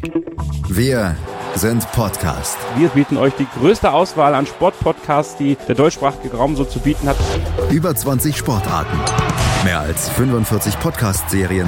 [0.69, 1.17] Wir
[1.55, 2.57] sind Podcast.
[2.77, 7.09] Wir bieten euch die größte Auswahl an Sportpodcasts, die der deutschsprachige Raum so zu bieten
[7.09, 7.17] hat.
[7.69, 8.97] Über 20 Sportarten,
[9.65, 11.67] mehr als 45 Podcast-Serien,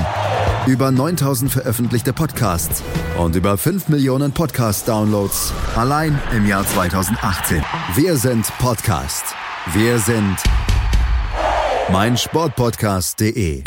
[0.67, 2.83] über 9000 veröffentlichte Podcasts
[3.17, 7.63] und über 5 Millionen Podcast-Downloads allein im Jahr 2018.
[7.95, 9.23] Wir sind Podcast.
[9.73, 10.37] Wir sind
[11.91, 13.63] meinsportpodcast.de.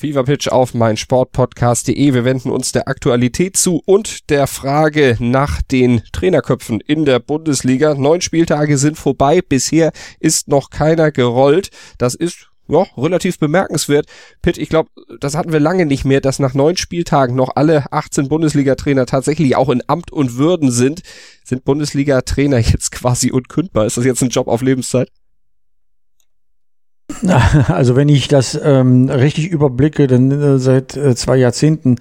[0.00, 2.14] Fever Pitch auf mein Sportpodcast.de.
[2.14, 7.94] Wir wenden uns der Aktualität zu und der Frage nach den Trainerköpfen in der Bundesliga.
[7.94, 9.40] Neun Spieltage sind vorbei.
[9.42, 11.70] Bisher ist noch keiner gerollt.
[11.98, 14.06] Das ist ja, relativ bemerkenswert.
[14.42, 17.90] Pitt, ich glaube, das hatten wir lange nicht mehr, dass nach neun Spieltagen noch alle
[17.92, 21.02] 18 Bundesliga-Trainer tatsächlich auch in Amt und Würden sind.
[21.44, 23.86] Sind Bundesliga-Trainer jetzt quasi unkündbar?
[23.86, 25.10] Ist das jetzt ein Job auf Lebenszeit?
[27.68, 31.96] Also wenn ich das ähm, richtig überblicke, denn äh, seit äh, zwei Jahrzehnten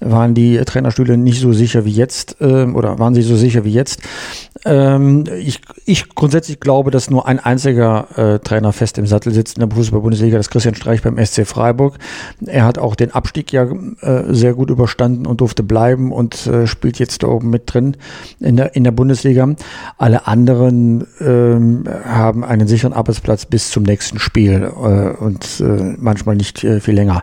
[0.00, 3.72] waren die Trainerstühle nicht so sicher wie jetzt äh, oder waren sie so sicher wie
[3.72, 4.00] jetzt.
[4.64, 9.56] Ähm, ich, ich grundsätzlich glaube, dass nur ein einziger äh, Trainer fest im Sattel sitzt
[9.56, 11.96] in der Fußball-Bundesliga, das ist Christian Streich beim SC Freiburg.
[12.44, 13.66] Er hat auch den Abstieg ja
[14.00, 17.96] äh, sehr gut überstanden und durfte bleiben und äh, spielt jetzt da oben mit drin
[18.38, 19.48] in der, in der Bundesliga.
[19.96, 24.49] Alle anderen ähm, haben einen sicheren Arbeitsplatz bis zum nächsten Spiel.
[24.50, 27.22] Schnell äh, und äh, manchmal nicht äh, viel länger.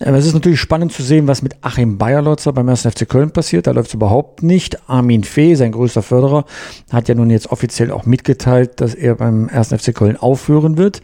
[0.00, 2.82] Aber es ist natürlich spannend zu sehen, was mit Achim Bayerlotzer beim 1.
[2.82, 3.66] FC Köln passiert.
[3.66, 4.88] Da läuft es überhaupt nicht.
[4.88, 6.44] Armin Fee, sein größter Förderer,
[6.90, 9.68] hat ja nun jetzt offiziell auch mitgeteilt, dass er beim 1.
[9.68, 11.00] FC Köln aufhören wird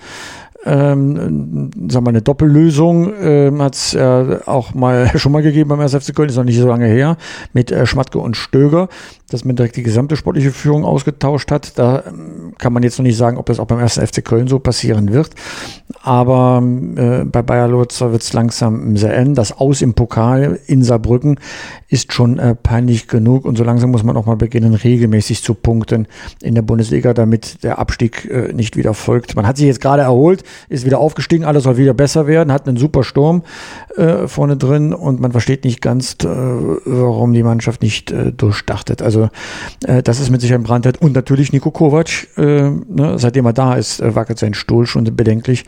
[0.64, 5.80] ähm, sagen wir, eine Doppellösung ähm, hat es äh, auch mal schon mal gegeben beim
[5.80, 7.16] SFC Köln, ist noch nicht so lange her,
[7.52, 8.88] mit äh, Schmatke und Stöger,
[9.30, 11.78] dass man direkt die gesamte sportliche Führung ausgetauscht hat.
[11.78, 14.48] Da ähm, kann man jetzt noch nicht sagen, ob das auch beim ersten FC Köln
[14.48, 15.30] so passieren wird.
[16.02, 16.62] Aber
[16.96, 19.34] äh, bei Bayer Lutzer wird es langsam sehr enden.
[19.34, 21.38] Das Aus im Pokal in Saarbrücken
[21.88, 25.54] ist schon äh, peinlich genug und so langsam muss man auch mal beginnen, regelmäßig zu
[25.54, 26.06] punkten
[26.42, 29.36] in der Bundesliga, damit der Abstieg äh, nicht wieder folgt.
[29.36, 32.68] Man hat sich jetzt gerade erholt, ist wieder aufgestiegen, alles soll wieder besser werden, hat
[32.68, 33.42] einen super Sturm
[33.96, 39.02] äh, vorne drin und man versteht nicht ganz, äh, warum die Mannschaft nicht äh, durchstartet.
[39.02, 39.30] Also
[39.86, 41.00] äh, das ist mit Sicherheit ein Brandheit.
[41.00, 45.04] Und natürlich Nico Kovac, äh, ne, seitdem er da ist, äh, wackelt sein Stuhl schon
[45.16, 45.64] bedenklich.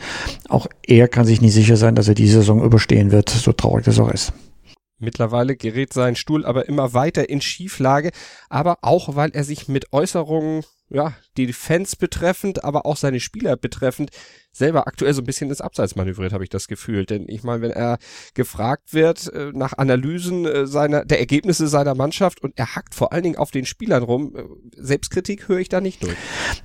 [0.49, 3.85] Auch er kann sich nicht sicher sein, dass er die Saison überstehen wird, so traurig
[3.85, 4.33] das auch ist.
[4.99, 8.13] Mittlerweile gerät sein Stuhl aber immer weiter in Schieflage,
[8.49, 13.57] aber auch weil er sich mit Äußerungen ja, die Fans betreffend, aber auch seine Spieler
[13.57, 14.11] betreffend,
[14.53, 17.07] selber aktuell so ein bisschen ins Abseits manövriert, habe ich das Gefühl.
[17.07, 17.99] Denn ich meine, wenn er
[18.35, 23.13] gefragt wird äh, nach Analysen äh, seiner, der Ergebnisse seiner Mannschaft und er hackt vor
[23.13, 24.43] allen Dingen auf den Spielern rum, äh,
[24.77, 26.17] Selbstkritik höre ich da nicht durch.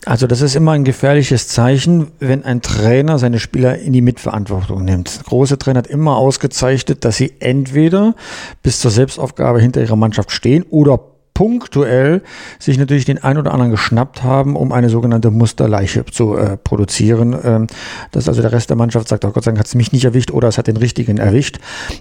[0.05, 4.83] Also das ist immer ein gefährliches Zeichen, wenn ein Trainer seine Spieler in die Mitverantwortung
[4.83, 5.21] nimmt.
[5.23, 8.15] Große Trainer hat immer ausgezeichnet, dass sie entweder
[8.63, 12.23] bis zur Selbstaufgabe hinter ihrer Mannschaft stehen oder punktuell
[12.57, 17.37] sich natürlich den ein oder anderen geschnappt haben, um eine sogenannte Musterleiche zu äh, produzieren.
[17.43, 17.67] Ähm,
[18.11, 20.03] dass also der Rest der Mannschaft sagt, oh Gott sei Dank hat es mich nicht
[20.03, 21.59] erwischt oder es hat den richtigen erwischt.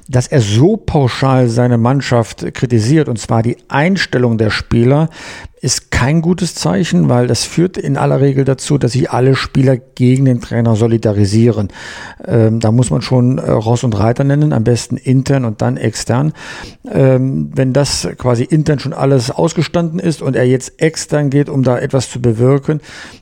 [0.08, 5.10] Dass er so pauschal seine Mannschaft kritisiert, und zwar die Einstellung der Spieler,
[5.60, 9.76] ist kein gutes Zeichen, weil das führt in aller Regel dazu, dass sich alle Spieler
[9.76, 11.68] gegen den Trainer solidarisieren.
[12.26, 15.78] Ähm, da muss man schon äh, Ross und Reiter nennen, am besten intern und dann
[15.78, 16.34] extern.
[16.90, 21.62] Ähm, wenn das quasi intern schon alles ausgestanden ist und er jetzt extern geht, um
[21.62, 22.80] da etwas zu bewirken,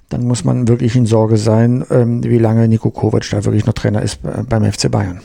[0.08, 3.74] dann muss man wirklich in Sorge sein, ähm, wie lange Nico Kovac da wirklich noch
[3.74, 5.20] Trainer ist äh, beim FC Bayern.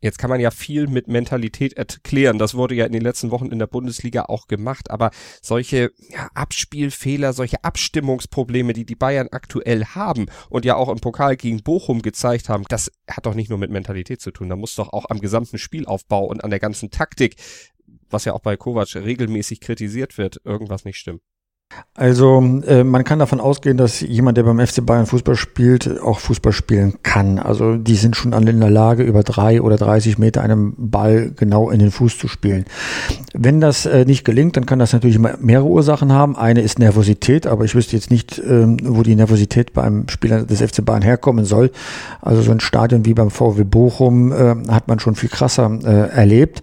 [0.00, 2.38] Jetzt kann man ja viel mit Mentalität erklären.
[2.38, 4.92] Das wurde ja in den letzten Wochen in der Bundesliga auch gemacht.
[4.92, 5.10] Aber
[5.42, 11.36] solche ja, Abspielfehler, solche Abstimmungsprobleme, die die Bayern aktuell haben und ja auch im Pokal
[11.36, 14.48] gegen Bochum gezeigt haben, das hat doch nicht nur mit Mentalität zu tun.
[14.48, 17.34] Da muss doch auch am gesamten Spielaufbau und an der ganzen Taktik,
[18.08, 21.20] was ja auch bei Kovac regelmäßig kritisiert wird, irgendwas nicht stimmen.
[21.94, 26.20] Also äh, man kann davon ausgehen, dass jemand, der beim FC Bayern Fußball spielt, auch
[26.20, 27.40] Fußball spielen kann.
[27.40, 31.32] Also die sind schon alle in der Lage, über drei oder 30 Meter einem Ball
[31.34, 32.66] genau in den Fuß zu spielen.
[33.34, 36.36] Wenn das äh, nicht gelingt, dann kann das natürlich mehrere Ursachen haben.
[36.36, 40.62] Eine ist Nervosität, aber ich wüsste jetzt nicht, ähm, wo die Nervosität beim Spieler des
[40.62, 41.72] FC Bayern herkommen soll.
[42.22, 46.16] Also so ein Stadion wie beim VW Bochum äh, hat man schon viel krasser äh,
[46.16, 46.62] erlebt.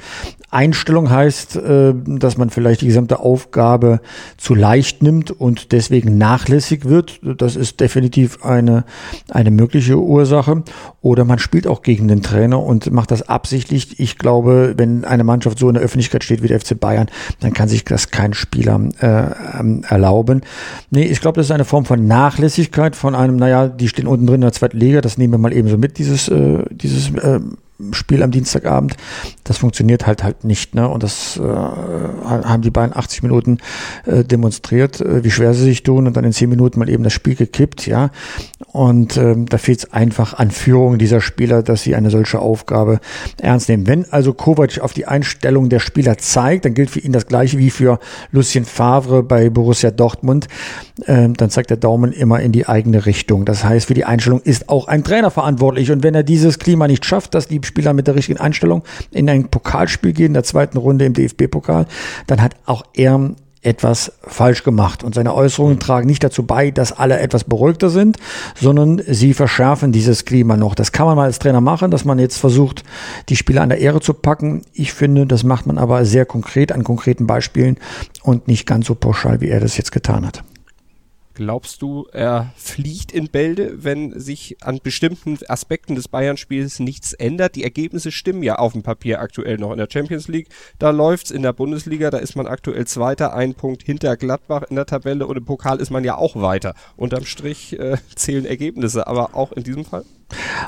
[0.55, 3.99] Einstellung heißt, äh, dass man vielleicht die gesamte Aufgabe
[4.37, 7.19] zu leicht nimmt und deswegen nachlässig wird.
[7.37, 8.85] Das ist definitiv eine,
[9.29, 10.63] eine mögliche Ursache.
[11.01, 13.99] Oder man spielt auch gegen den Trainer und macht das absichtlich.
[13.99, 17.07] Ich glaube, wenn eine Mannschaft so in der Öffentlichkeit steht wie der FC Bayern,
[17.41, 20.41] dann kann sich das kein Spieler äh, ähm, erlauben.
[20.89, 24.25] Nee, ich glaube, das ist eine Form von Nachlässigkeit von einem, naja, die stehen unten
[24.25, 27.13] drin in der zweiten Liga, das nehmen wir mal eben so mit, dieses, äh, dieses
[27.15, 27.39] äh,
[27.91, 28.95] Spiel am Dienstagabend.
[29.43, 30.75] Das funktioniert halt halt nicht.
[30.75, 30.87] Ne?
[30.87, 33.57] Und das äh, haben die beiden 80 Minuten
[34.05, 37.03] äh, demonstriert, äh, wie schwer sie sich tun und dann in 10 Minuten mal eben
[37.03, 37.85] das Spiel gekippt.
[37.85, 38.11] ja.
[38.71, 42.99] Und ähm, da fehlt es einfach an Führung dieser Spieler, dass sie eine solche Aufgabe
[43.41, 43.87] ernst nehmen.
[43.87, 47.57] Wenn also Kovac auf die Einstellung der Spieler zeigt, dann gilt für ihn das gleiche
[47.57, 47.99] wie für
[48.31, 50.47] Lucien Favre bei Borussia Dortmund.
[51.07, 53.45] Ähm, dann zeigt der Daumen immer in die eigene Richtung.
[53.45, 55.91] Das heißt, für die Einstellung ist auch ein Trainer verantwortlich.
[55.91, 59.29] Und wenn er dieses Klima nicht schafft, dass die Spieler mit der richtigen Einstellung in
[59.29, 61.87] ein Pokalspiel gehen, in der zweiten Runde im DFB-Pokal,
[62.27, 65.03] dann hat auch er etwas falsch gemacht.
[65.03, 68.17] Und seine Äußerungen tragen nicht dazu bei, dass alle etwas beruhigter sind,
[68.53, 70.75] sondern sie verschärfen dieses Klima noch.
[70.75, 72.83] Das kann man mal als Trainer machen, dass man jetzt versucht,
[73.29, 74.61] die Spieler an der Ehre zu packen.
[74.73, 77.77] Ich finde, das macht man aber sehr konkret an konkreten Beispielen
[78.21, 80.43] und nicht ganz so pauschal, wie er das jetzt getan hat.
[81.35, 87.55] Glaubst du, er fliegt in Bälde, wenn sich an bestimmten Aspekten des Bayern-Spiels nichts ändert?
[87.55, 89.73] Die Ergebnisse stimmen ja auf dem Papier aktuell noch.
[89.73, 90.47] In der Champions League,
[90.79, 91.31] da läuft's.
[91.31, 95.27] In der Bundesliga, da ist man aktuell Zweiter, ein Punkt hinter Gladbach in der Tabelle
[95.27, 96.73] und im Pokal ist man ja auch weiter.
[96.95, 100.05] Unterm Strich äh, zählen Ergebnisse, aber auch in diesem Fall?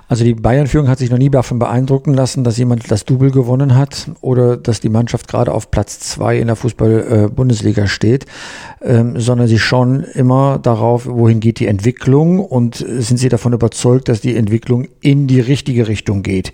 [0.08, 3.76] Also die Bayern-Führung hat sich noch nie davon beeindrucken lassen, dass jemand das Double gewonnen
[3.76, 8.26] hat oder dass die Mannschaft gerade auf Platz zwei in der Fußball-Bundesliga steht,
[8.82, 14.08] ähm, sondern sie schauen immer darauf, wohin geht die Entwicklung und sind sie davon überzeugt,
[14.08, 16.54] dass die Entwicklung in die richtige Richtung geht.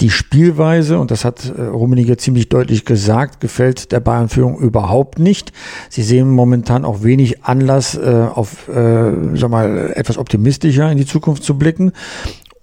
[0.00, 5.52] Die Spielweise, und das hat äh, Rummenigge ziemlich deutlich gesagt, gefällt der Bayern-Führung überhaupt nicht.
[5.90, 11.06] Sie sehen momentan auch wenig Anlass, äh, auf, äh, sag mal, etwas optimistischer in die
[11.06, 11.92] Zukunft zu blicken.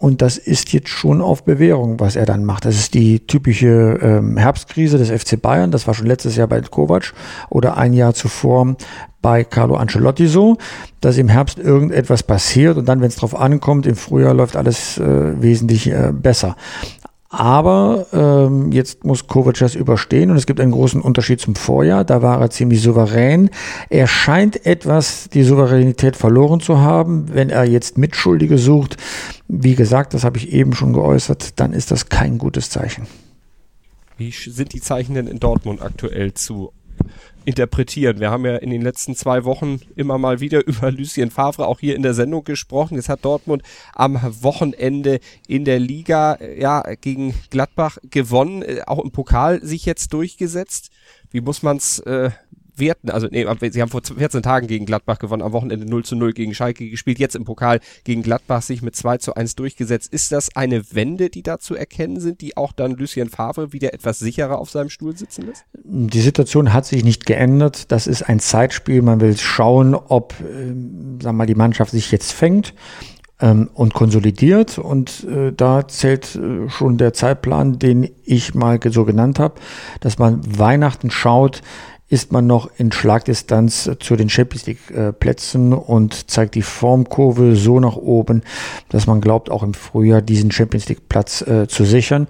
[0.01, 2.65] Und das ist jetzt schon auf Bewährung, was er dann macht.
[2.65, 5.69] Das ist die typische ähm, Herbstkrise des FC Bayern.
[5.69, 7.13] Das war schon letztes Jahr bei Kovac
[7.51, 8.77] oder ein Jahr zuvor
[9.21, 10.57] bei Carlo Ancelotti so,
[11.01, 14.97] dass im Herbst irgendetwas passiert und dann, wenn es drauf ankommt, im Frühjahr läuft alles
[14.97, 16.55] äh, wesentlich äh, besser.
[17.33, 22.03] Aber ähm, jetzt muss Kovac das überstehen und es gibt einen großen Unterschied zum Vorjahr.
[22.03, 23.49] Da war er ziemlich souverän.
[23.89, 27.33] Er scheint etwas die Souveränität verloren zu haben.
[27.33, 28.97] Wenn er jetzt Mitschuldige sucht,
[29.47, 33.07] wie gesagt, das habe ich eben schon geäußert, dann ist das kein gutes Zeichen.
[34.17, 36.73] Wie sind die Zeichen denn in Dortmund aktuell zu
[37.45, 38.19] interpretieren.
[38.19, 41.79] Wir haben ja in den letzten zwei Wochen immer mal wieder über Lucien Favre auch
[41.79, 42.95] hier in der Sendung gesprochen.
[42.95, 49.11] Jetzt hat Dortmund am Wochenende in der Liga ja gegen Gladbach gewonnen, äh, auch im
[49.11, 50.91] Pokal sich jetzt durchgesetzt.
[51.31, 52.31] Wie muss man es äh,
[52.81, 53.09] werten.
[53.09, 56.33] Also nee, sie haben vor 14 Tagen gegen Gladbach gewonnen, am Wochenende 0 zu 0
[56.33, 60.11] gegen Schalke gespielt, jetzt im Pokal gegen Gladbach sich mit 2 zu 1 durchgesetzt.
[60.13, 63.93] Ist das eine Wende, die da zu erkennen sind, die auch dann Lucien Favre wieder
[63.93, 65.63] etwas sicherer auf seinem Stuhl sitzen lässt?
[65.73, 67.91] Die Situation hat sich nicht geändert.
[67.91, 69.01] Das ist ein Zeitspiel.
[69.01, 72.73] Man will schauen, ob, äh, wir mal, die Mannschaft sich jetzt fängt
[73.41, 74.77] ähm, und konsolidiert.
[74.77, 79.55] Und äh, da zählt äh, schon der Zeitplan, den ich mal so genannt habe,
[79.99, 81.61] dass man Weihnachten schaut,
[82.11, 87.55] ist man noch in Schlagdistanz zu den Champions League äh, Plätzen und zeigt die Formkurve
[87.55, 88.43] so nach oben,
[88.89, 92.27] dass man glaubt, auch im Frühjahr diesen Champions League Platz äh, zu sichern.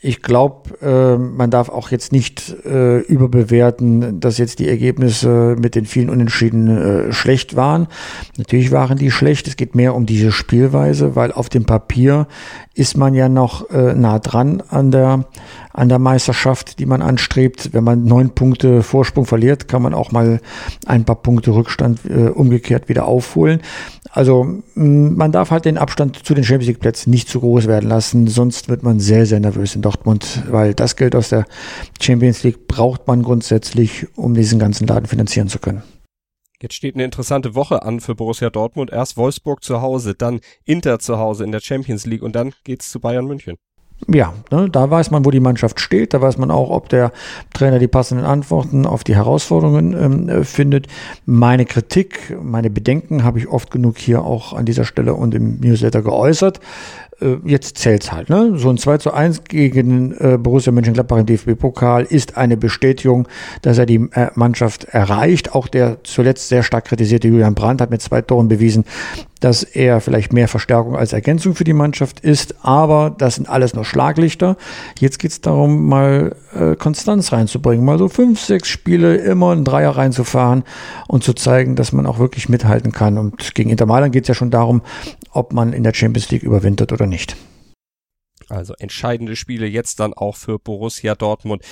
[0.00, 5.74] Ich glaube, äh, man darf auch jetzt nicht äh, überbewerten, dass jetzt die Ergebnisse mit
[5.74, 7.88] den vielen Unentschieden äh, schlecht waren.
[8.36, 9.48] Natürlich waren die schlecht.
[9.48, 12.28] Es geht mehr um diese Spielweise, weil auf dem Papier
[12.74, 15.24] ist man ja noch äh, nah dran an der
[15.76, 17.72] an der Meisterschaft, die man anstrebt.
[17.72, 20.40] Wenn man neun Punkte Vorsprung verliert, kann man auch mal
[20.86, 23.60] ein paar Punkte Rückstand äh, umgekehrt wieder aufholen.
[24.10, 27.90] Also man darf halt den Abstand zu den Champions League Plätzen nicht zu groß werden
[27.90, 31.44] lassen, sonst wird man sehr, sehr nervös in Dortmund, weil das Geld aus der
[32.00, 35.82] Champions League braucht man grundsätzlich, um diesen ganzen Laden finanzieren zu können.
[36.62, 38.90] Jetzt steht eine interessante Woche an für Borussia Dortmund.
[38.90, 42.90] Erst Wolfsburg zu Hause, dann Inter zu Hause in der Champions League und dann geht's
[42.90, 43.56] zu Bayern München
[44.08, 46.14] ja, ne, da weiß man, wo die Mannschaft steht.
[46.14, 47.12] Da weiß man auch, ob der
[47.54, 50.86] Trainer die passenden Antworten auf die Herausforderungen ähm, äh, findet.
[51.24, 55.60] Meine Kritik, meine Bedenken habe ich oft genug hier auch an dieser Stelle und im
[55.60, 56.60] Newsletter geäußert.
[57.20, 58.28] Äh, jetzt zählt's halt.
[58.28, 58.52] Ne?
[58.56, 63.26] So ein 2 zu 1 gegen äh, Borussia Mönchengladbach im DFB-Pokal ist eine Bestätigung,
[63.62, 65.54] dass er die äh, Mannschaft erreicht.
[65.54, 68.84] Auch der zuletzt sehr stark kritisierte Julian Brandt hat mit zwei Toren bewiesen,
[69.40, 72.54] dass er vielleicht mehr Verstärkung als Ergänzung für die Mannschaft ist.
[72.64, 74.56] Aber das sind alles nur Schlaglichter.
[74.98, 77.84] Jetzt geht's darum, mal äh, Konstanz reinzubringen.
[77.84, 80.64] Mal so fünf, sechs Spiele immer einen Dreier reinzufahren
[81.08, 83.16] und zu zeigen, dass man auch wirklich mithalten kann.
[83.16, 84.82] Und gegen Inter Mailand geht's ja schon darum,
[85.36, 87.36] ob man in der Champions League überwintert oder nicht.
[88.48, 91.62] Also entscheidende Spiele jetzt dann auch für Borussia Dortmund.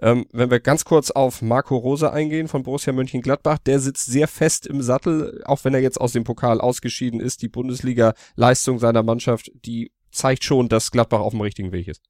[0.00, 4.26] Ähm, wenn wir ganz kurz auf Marco Rose eingehen von Borussia Mönchengladbach, der sitzt sehr
[4.26, 7.42] fest im Sattel, auch wenn er jetzt aus dem Pokal ausgeschieden ist.
[7.42, 12.00] Die Bundesliga-Leistung seiner Mannschaft, die zeigt schon, dass Gladbach auf dem richtigen Weg ist.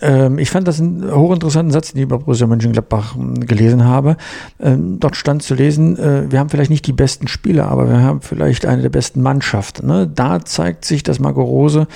[0.00, 4.16] Ähm, ich fand das einen hochinteressanten Satz, den ich über Borussia Mönchengladbach hm, gelesen habe.
[4.60, 8.00] Ähm, dort stand zu lesen, äh, wir haben vielleicht nicht die besten Spieler, aber wir
[8.00, 9.86] haben vielleicht eine der besten Mannschaften.
[9.86, 10.10] Ne?
[10.12, 11.86] Da zeigt sich, dass Marco Rose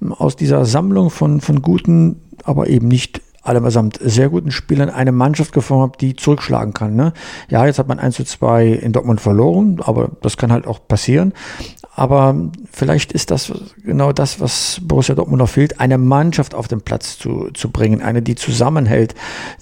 [0.00, 5.12] hm, aus dieser Sammlung von, von guten, aber eben nicht allesamt sehr guten Spielern eine
[5.12, 6.96] Mannschaft geformt die zurückschlagen kann.
[6.96, 7.12] Ne?
[7.48, 10.80] Ja, jetzt hat man 1 zu 2 in Dortmund verloren, aber das kann halt auch
[10.86, 11.32] passieren.
[11.96, 12.34] Aber
[12.72, 13.52] vielleicht ist das
[13.84, 18.02] genau das, was Borussia Dortmund noch fehlt, eine Mannschaft auf den Platz zu, zu bringen,
[18.02, 19.14] eine, die zusammenhält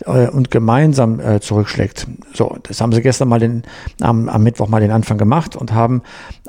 [0.06, 2.06] äh, und gemeinsam äh, zurückschlägt.
[2.32, 3.64] So, das haben sie gestern mal den,
[4.00, 6.02] am, am Mittwoch mal den Anfang gemacht und haben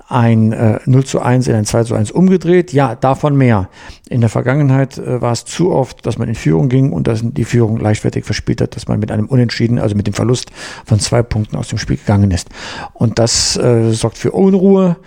[0.07, 2.73] ein äh, 0 zu 1 in ein 2 zu 1 umgedreht.
[2.73, 3.69] Ja, davon mehr.
[4.09, 7.21] In der Vergangenheit äh, war es zu oft, dass man in Führung ging und dass
[7.23, 10.51] die Führung leichtfertig verspielt hat, dass man mit einem Unentschieden, also mit dem Verlust
[10.85, 12.49] von zwei Punkten aus dem Spiel gegangen ist.
[12.93, 14.97] Und das äh, sorgt für Unruhe.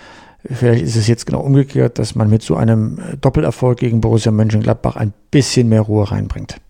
[0.49, 4.97] Vielleicht ist es jetzt genau umgekehrt, dass man mit so einem Doppelerfolg gegen Borussia Mönchengladbach
[4.97, 6.61] ein bisschen mehr Ruhe reinbringt.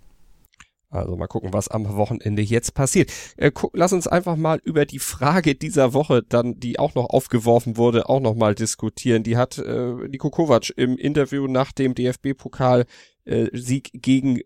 [0.96, 3.12] Also mal gucken, was am Wochenende jetzt passiert.
[3.36, 7.76] Äh, lass uns einfach mal über die Frage dieser Woche dann, die auch noch aufgeworfen
[7.76, 9.22] wurde, auch noch mal diskutieren.
[9.22, 12.86] Die hat äh, Niko Kovac im Interview nach dem DFB-Pokal
[13.24, 13.48] äh,
[13.92, 14.40] gegen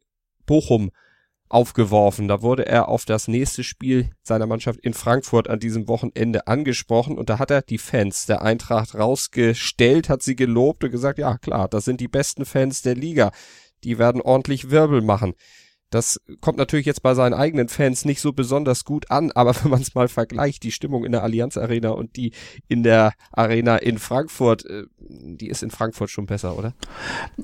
[0.46, 0.90] Bochum
[1.50, 2.28] aufgeworfen.
[2.28, 7.18] Da wurde er auf das nächste Spiel seiner Mannschaft in Frankfurt an diesem Wochenende angesprochen
[7.18, 11.36] und da hat er die Fans der Eintracht rausgestellt, hat sie gelobt und gesagt, ja
[11.38, 13.32] klar, das sind die besten Fans der Liga.
[13.84, 15.34] Die werden ordentlich Wirbel machen.
[15.90, 19.70] Das kommt natürlich jetzt bei seinen eigenen Fans nicht so besonders gut an, aber wenn
[19.70, 22.32] man es mal vergleicht, die Stimmung in der Allianz Arena und die
[22.68, 26.74] in der Arena in Frankfurt, äh, die ist in Frankfurt schon besser, oder?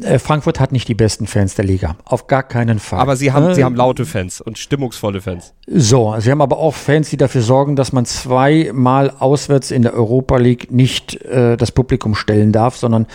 [0.00, 3.00] Äh, Frankfurt hat nicht die besten Fans der Liga, auf gar keinen Fall.
[3.00, 5.54] Aber sie haben, äh, sie haben laute Fans und stimmungsvolle Fans.
[5.66, 9.94] So, sie haben aber auch Fans, die dafür sorgen, dass man zweimal auswärts in der
[9.94, 13.06] Europa League nicht äh, das Publikum stellen darf, sondern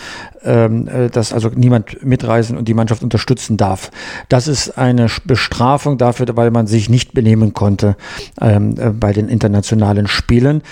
[0.44, 3.90] ähm, äh, dass also niemand mitreisen und die Mannschaft unterstützen darf.
[4.28, 7.96] Das ist eine Bestrafung dafür, weil man sich nicht benehmen konnte
[8.40, 10.62] ähm, äh, bei den internationalen Spielen.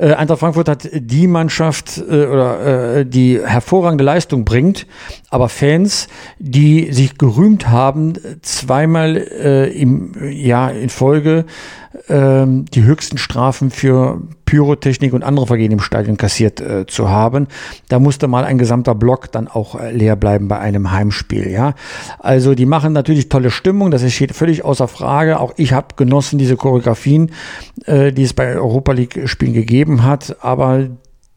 [0.00, 4.86] Äh, Eintracht Frankfurt hat die Mannschaft äh, oder äh, die hervorragende Leistung bringt,
[5.28, 11.44] aber Fans, die sich gerühmt haben, zweimal äh, im Jahr in Folge
[12.08, 17.46] ähm, die höchsten Strafen für Pyrotechnik und andere Vergehen im Stadion kassiert äh, zu haben.
[17.88, 21.48] Da musste mal ein gesamter Block dann auch äh, leer bleiben bei einem Heimspiel.
[21.50, 21.74] Ja,
[22.18, 25.38] also die machen natürlich tolle Stimmung, das steht völlig außer Frage.
[25.38, 27.30] Auch ich habe genossen diese Choreografien,
[27.84, 30.88] äh, die es bei Europa League Spielen gegeben hat, aber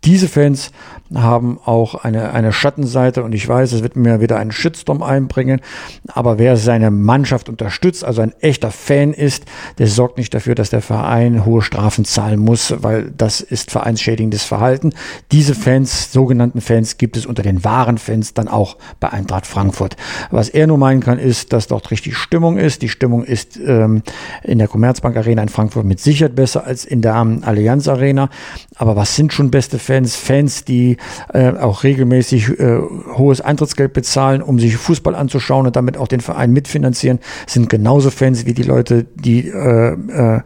[0.06, 0.72] diese Fans
[1.14, 5.62] haben auch eine, eine Schattenseite und ich weiß, es wird mir wieder einen Shitstorm einbringen,
[6.08, 9.46] aber wer seine Mannschaft unterstützt, also ein echter Fan ist,
[9.78, 14.44] der sorgt nicht dafür, dass der Verein hohe Strafen zahlen muss, weil das ist vereinsschädigendes
[14.44, 14.94] Verhalten.
[15.32, 19.96] Diese Fans, sogenannten Fans, gibt es unter den wahren Fans dann auch bei Eintracht Frankfurt.
[20.32, 22.82] Was er nur meinen kann, ist, dass dort richtig Stimmung ist.
[22.82, 24.02] Die Stimmung ist ähm,
[24.44, 28.30] in der Commerzbank Arena in Frankfurt mit Sicherheit besser als in der Allianz Arena.
[28.76, 29.93] Aber was sind schon beste Fans?
[30.16, 30.98] Fans, die
[31.34, 32.80] äh, auch regelmäßig äh,
[33.16, 38.10] hohes Eintrittsgeld bezahlen, um sich Fußball anzuschauen und damit auch den Verein mitfinanzieren, sind genauso
[38.10, 40.42] Fans wie die Leute, die äh, äh,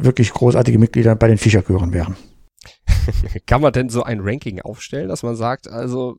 [0.00, 2.16] wirklich großartige Mitglieder bei den Fischerchören wären.
[3.46, 6.16] Kann man denn so ein Ranking aufstellen, dass man sagt, also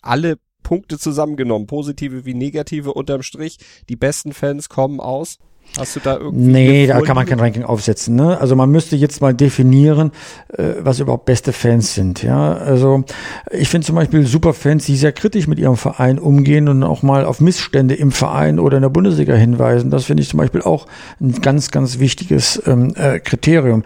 [0.00, 5.38] alle Punkte zusammengenommen, positive wie negative unterm Strich, die besten Fans kommen aus?
[5.78, 6.50] Hast du da irgendwie.
[6.50, 8.14] Nee, da kann man kein Ranking aufsetzen.
[8.14, 8.38] Ne?
[8.38, 10.12] Also man müsste jetzt mal definieren,
[10.56, 12.22] äh, was überhaupt beste Fans sind.
[12.22, 13.04] Ja, also
[13.50, 17.24] ich finde zum Beispiel Superfans, die sehr kritisch mit ihrem Verein umgehen und auch mal
[17.24, 19.90] auf Missstände im Verein oder in der Bundesliga hinweisen.
[19.90, 20.86] Das finde ich zum Beispiel auch
[21.20, 23.82] ein ganz, ganz wichtiges ähm, äh, Kriterium.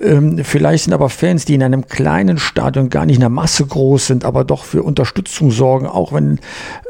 [0.00, 3.66] Ähm, vielleicht sind aber Fans, die in einem kleinen Stadion gar nicht in der Masse
[3.66, 6.40] groß sind, aber doch für Unterstützung sorgen, auch wenn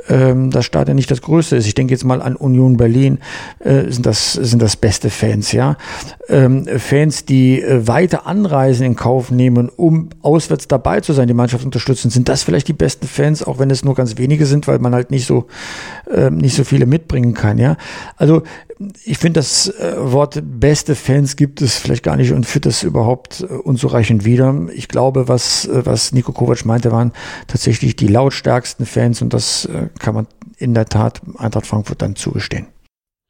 [0.09, 1.67] ähm, das Stadion nicht das größte ist.
[1.67, 3.19] Ich denke jetzt mal an Union Berlin,
[3.61, 5.77] äh, sind das sind das beste Fans, ja.
[6.29, 11.35] Ähm, Fans, die äh, weite Anreisen in Kauf nehmen, um auswärts dabei zu sein, die
[11.35, 14.67] Mannschaft unterstützen, sind das vielleicht die besten Fans, auch wenn es nur ganz wenige sind,
[14.69, 15.47] weil man halt nicht so
[16.11, 17.77] äh, nicht so viele mitbringen kann, ja.
[18.17, 18.43] Also
[19.05, 22.83] ich finde, das äh, Wort beste Fans gibt es vielleicht gar nicht und führt das
[22.83, 24.55] überhaupt äh, unzureichend wieder.
[24.75, 27.13] Ich glaube, was, äh, was Nico Kovac meinte, waren
[27.47, 29.67] tatsächlich die lautstärksten Fans und das
[29.99, 30.27] kann man
[30.59, 32.67] in der Tat Eintracht Frankfurt dann zugestehen.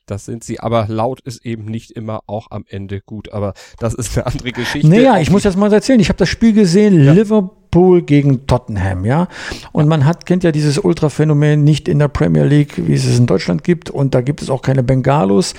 [0.09, 3.33] Das sind sie, aber laut ist eben nicht immer auch am Ende gut.
[3.33, 4.87] Aber das ist eine andere Geschichte.
[4.87, 5.99] Naja, ich muss jetzt mal erzählen.
[5.99, 7.13] Ich habe das Spiel gesehen, ja.
[7.13, 9.27] Liverpool gegen Tottenham, ja.
[9.73, 13.19] Und man hat, kennt ja dieses Ultra-Phänomen nicht in der Premier League, wie es es
[13.19, 13.91] in Deutschland gibt.
[13.91, 15.55] Und da gibt es auch keine Bengalos.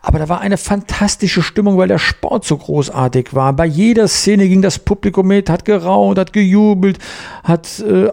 [0.00, 3.52] Aber da war eine fantastische Stimmung, weil der Sport so großartig war.
[3.52, 7.00] Bei jeder Szene ging das Publikum mit, hat geraunt, hat gejubelt,
[7.42, 8.10] hat äh,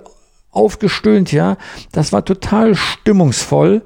[0.55, 1.57] aufgestöhnt, ja.
[1.91, 3.81] Das war total stimmungsvoll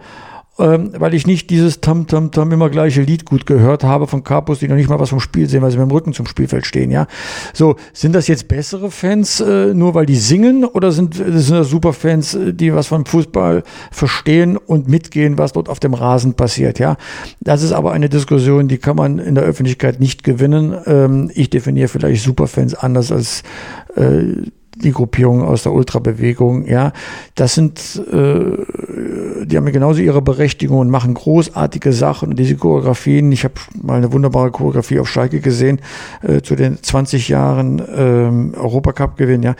[0.59, 4.23] ähm, weil ich nicht dieses Tam Tam Tam immer gleiche Lied gut gehört habe von
[4.23, 6.27] Capos, die noch nicht mal was vom Spiel sehen, weil sie mit dem Rücken zum
[6.27, 7.07] Spielfeld stehen, ja.
[7.53, 11.69] So, sind das jetzt bessere Fans, äh, nur weil die singen, oder sind, sind das
[11.69, 16.33] super Fans, äh, die was vom Fußball verstehen und mitgehen, was dort auf dem Rasen
[16.33, 16.97] passiert, ja?
[17.39, 20.75] Das ist aber eine Diskussion, die kann man in der Öffentlichkeit nicht gewinnen.
[20.85, 23.43] Ähm, ich definiere vielleicht Superfans anders als
[23.95, 24.49] äh,
[24.83, 26.93] die Gruppierungen aus der Ultrabewegung, ja,
[27.35, 32.35] das sind, äh, die haben genauso ihre Berechtigung und machen großartige Sachen.
[32.35, 35.81] Diese Choreografien, ich habe mal eine wunderbare Choreografie auf Schalke gesehen,
[36.21, 39.55] äh, zu den 20 Jahren ähm, Europacup-Gewinn, ja,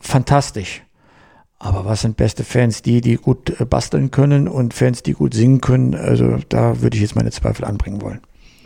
[0.00, 0.82] fantastisch.
[1.58, 2.80] Aber was sind beste Fans?
[2.80, 5.94] Die, die gut äh, basteln können und Fans, die gut singen können.
[5.94, 8.20] Also da würde ich jetzt meine Zweifel anbringen wollen.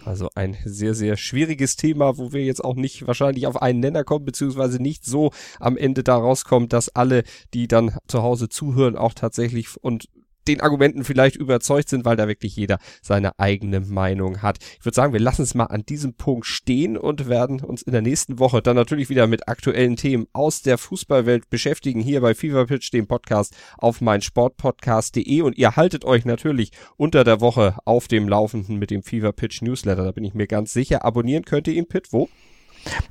[0.04, 4.04] Also ein sehr, sehr schwieriges Thema, wo wir jetzt auch nicht wahrscheinlich auf einen Nenner
[4.04, 5.30] kommen, beziehungsweise nicht so
[5.60, 7.24] am Ende da rauskommt, dass alle,
[7.54, 10.08] die dann zu Hause zuhören, auch tatsächlich und
[10.48, 14.58] den Argumenten vielleicht überzeugt sind, weil da wirklich jeder seine eigene Meinung hat.
[14.78, 17.92] Ich würde sagen, wir lassen es mal an diesem Punkt stehen und werden uns in
[17.92, 22.34] der nächsten Woche dann natürlich wieder mit aktuellen Themen aus der Fußballwelt beschäftigen, hier bei
[22.34, 28.08] Fever Pitch, dem Podcast auf meinsportpodcast.de und ihr haltet euch natürlich unter der Woche auf
[28.08, 31.04] dem Laufenden mit dem Fever Pitch Newsletter, da bin ich mir ganz sicher.
[31.04, 32.28] Abonnieren könnt ihr ihn, Pitt, wo?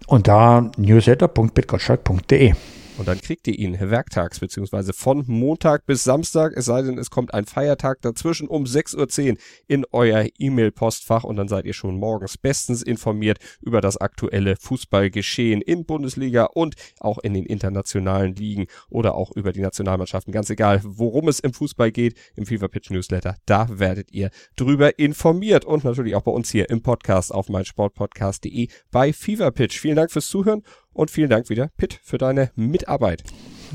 [0.08, 2.54] Unter newsletter.bitgottschalk.de.
[2.98, 7.10] Und dann kriegt ihr ihn werktags beziehungsweise von Montag bis Samstag, es sei denn, es
[7.10, 9.38] kommt ein Feiertag dazwischen um 6.10 Uhr
[9.68, 15.62] in euer E-Mail-Postfach und dann seid ihr schon morgens bestens informiert über das aktuelle Fußballgeschehen
[15.62, 20.32] in Bundesliga und auch in den internationalen Ligen oder auch über die Nationalmannschaften.
[20.32, 25.00] Ganz egal, worum es im Fußball geht, im Fever Pitch Newsletter, da werdet ihr drüber
[25.00, 29.80] informiert und natürlich auch bei uns hier im Podcast auf meinsportpodcast.de bei Fever Pitch.
[29.80, 30.62] Vielen Dank fürs Zuhören
[30.94, 33.24] und vielen Dank wieder, Pitt, für deine Mitarbeit.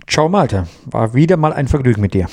[0.07, 0.67] Ciao, Malte.
[0.87, 2.29] War wieder mal ein Vergnügen mit dir.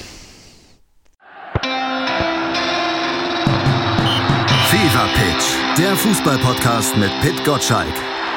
[4.69, 5.45] Fever Pitch,
[5.77, 7.93] der Fußballpodcast mit Pitt Gottschalk.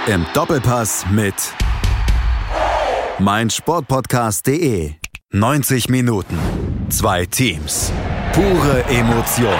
[0.06, 1.34] Im Doppelpass mit
[3.18, 4.94] meinsportpodcast.de.
[5.30, 6.38] 90 Minuten,
[6.88, 7.92] zwei Teams,
[8.32, 9.52] pure Emotion.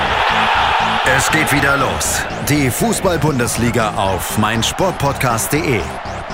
[1.17, 2.23] Es geht wieder los.
[2.49, 5.81] Die Fußball-Bundesliga auf meinsportpodcast.de.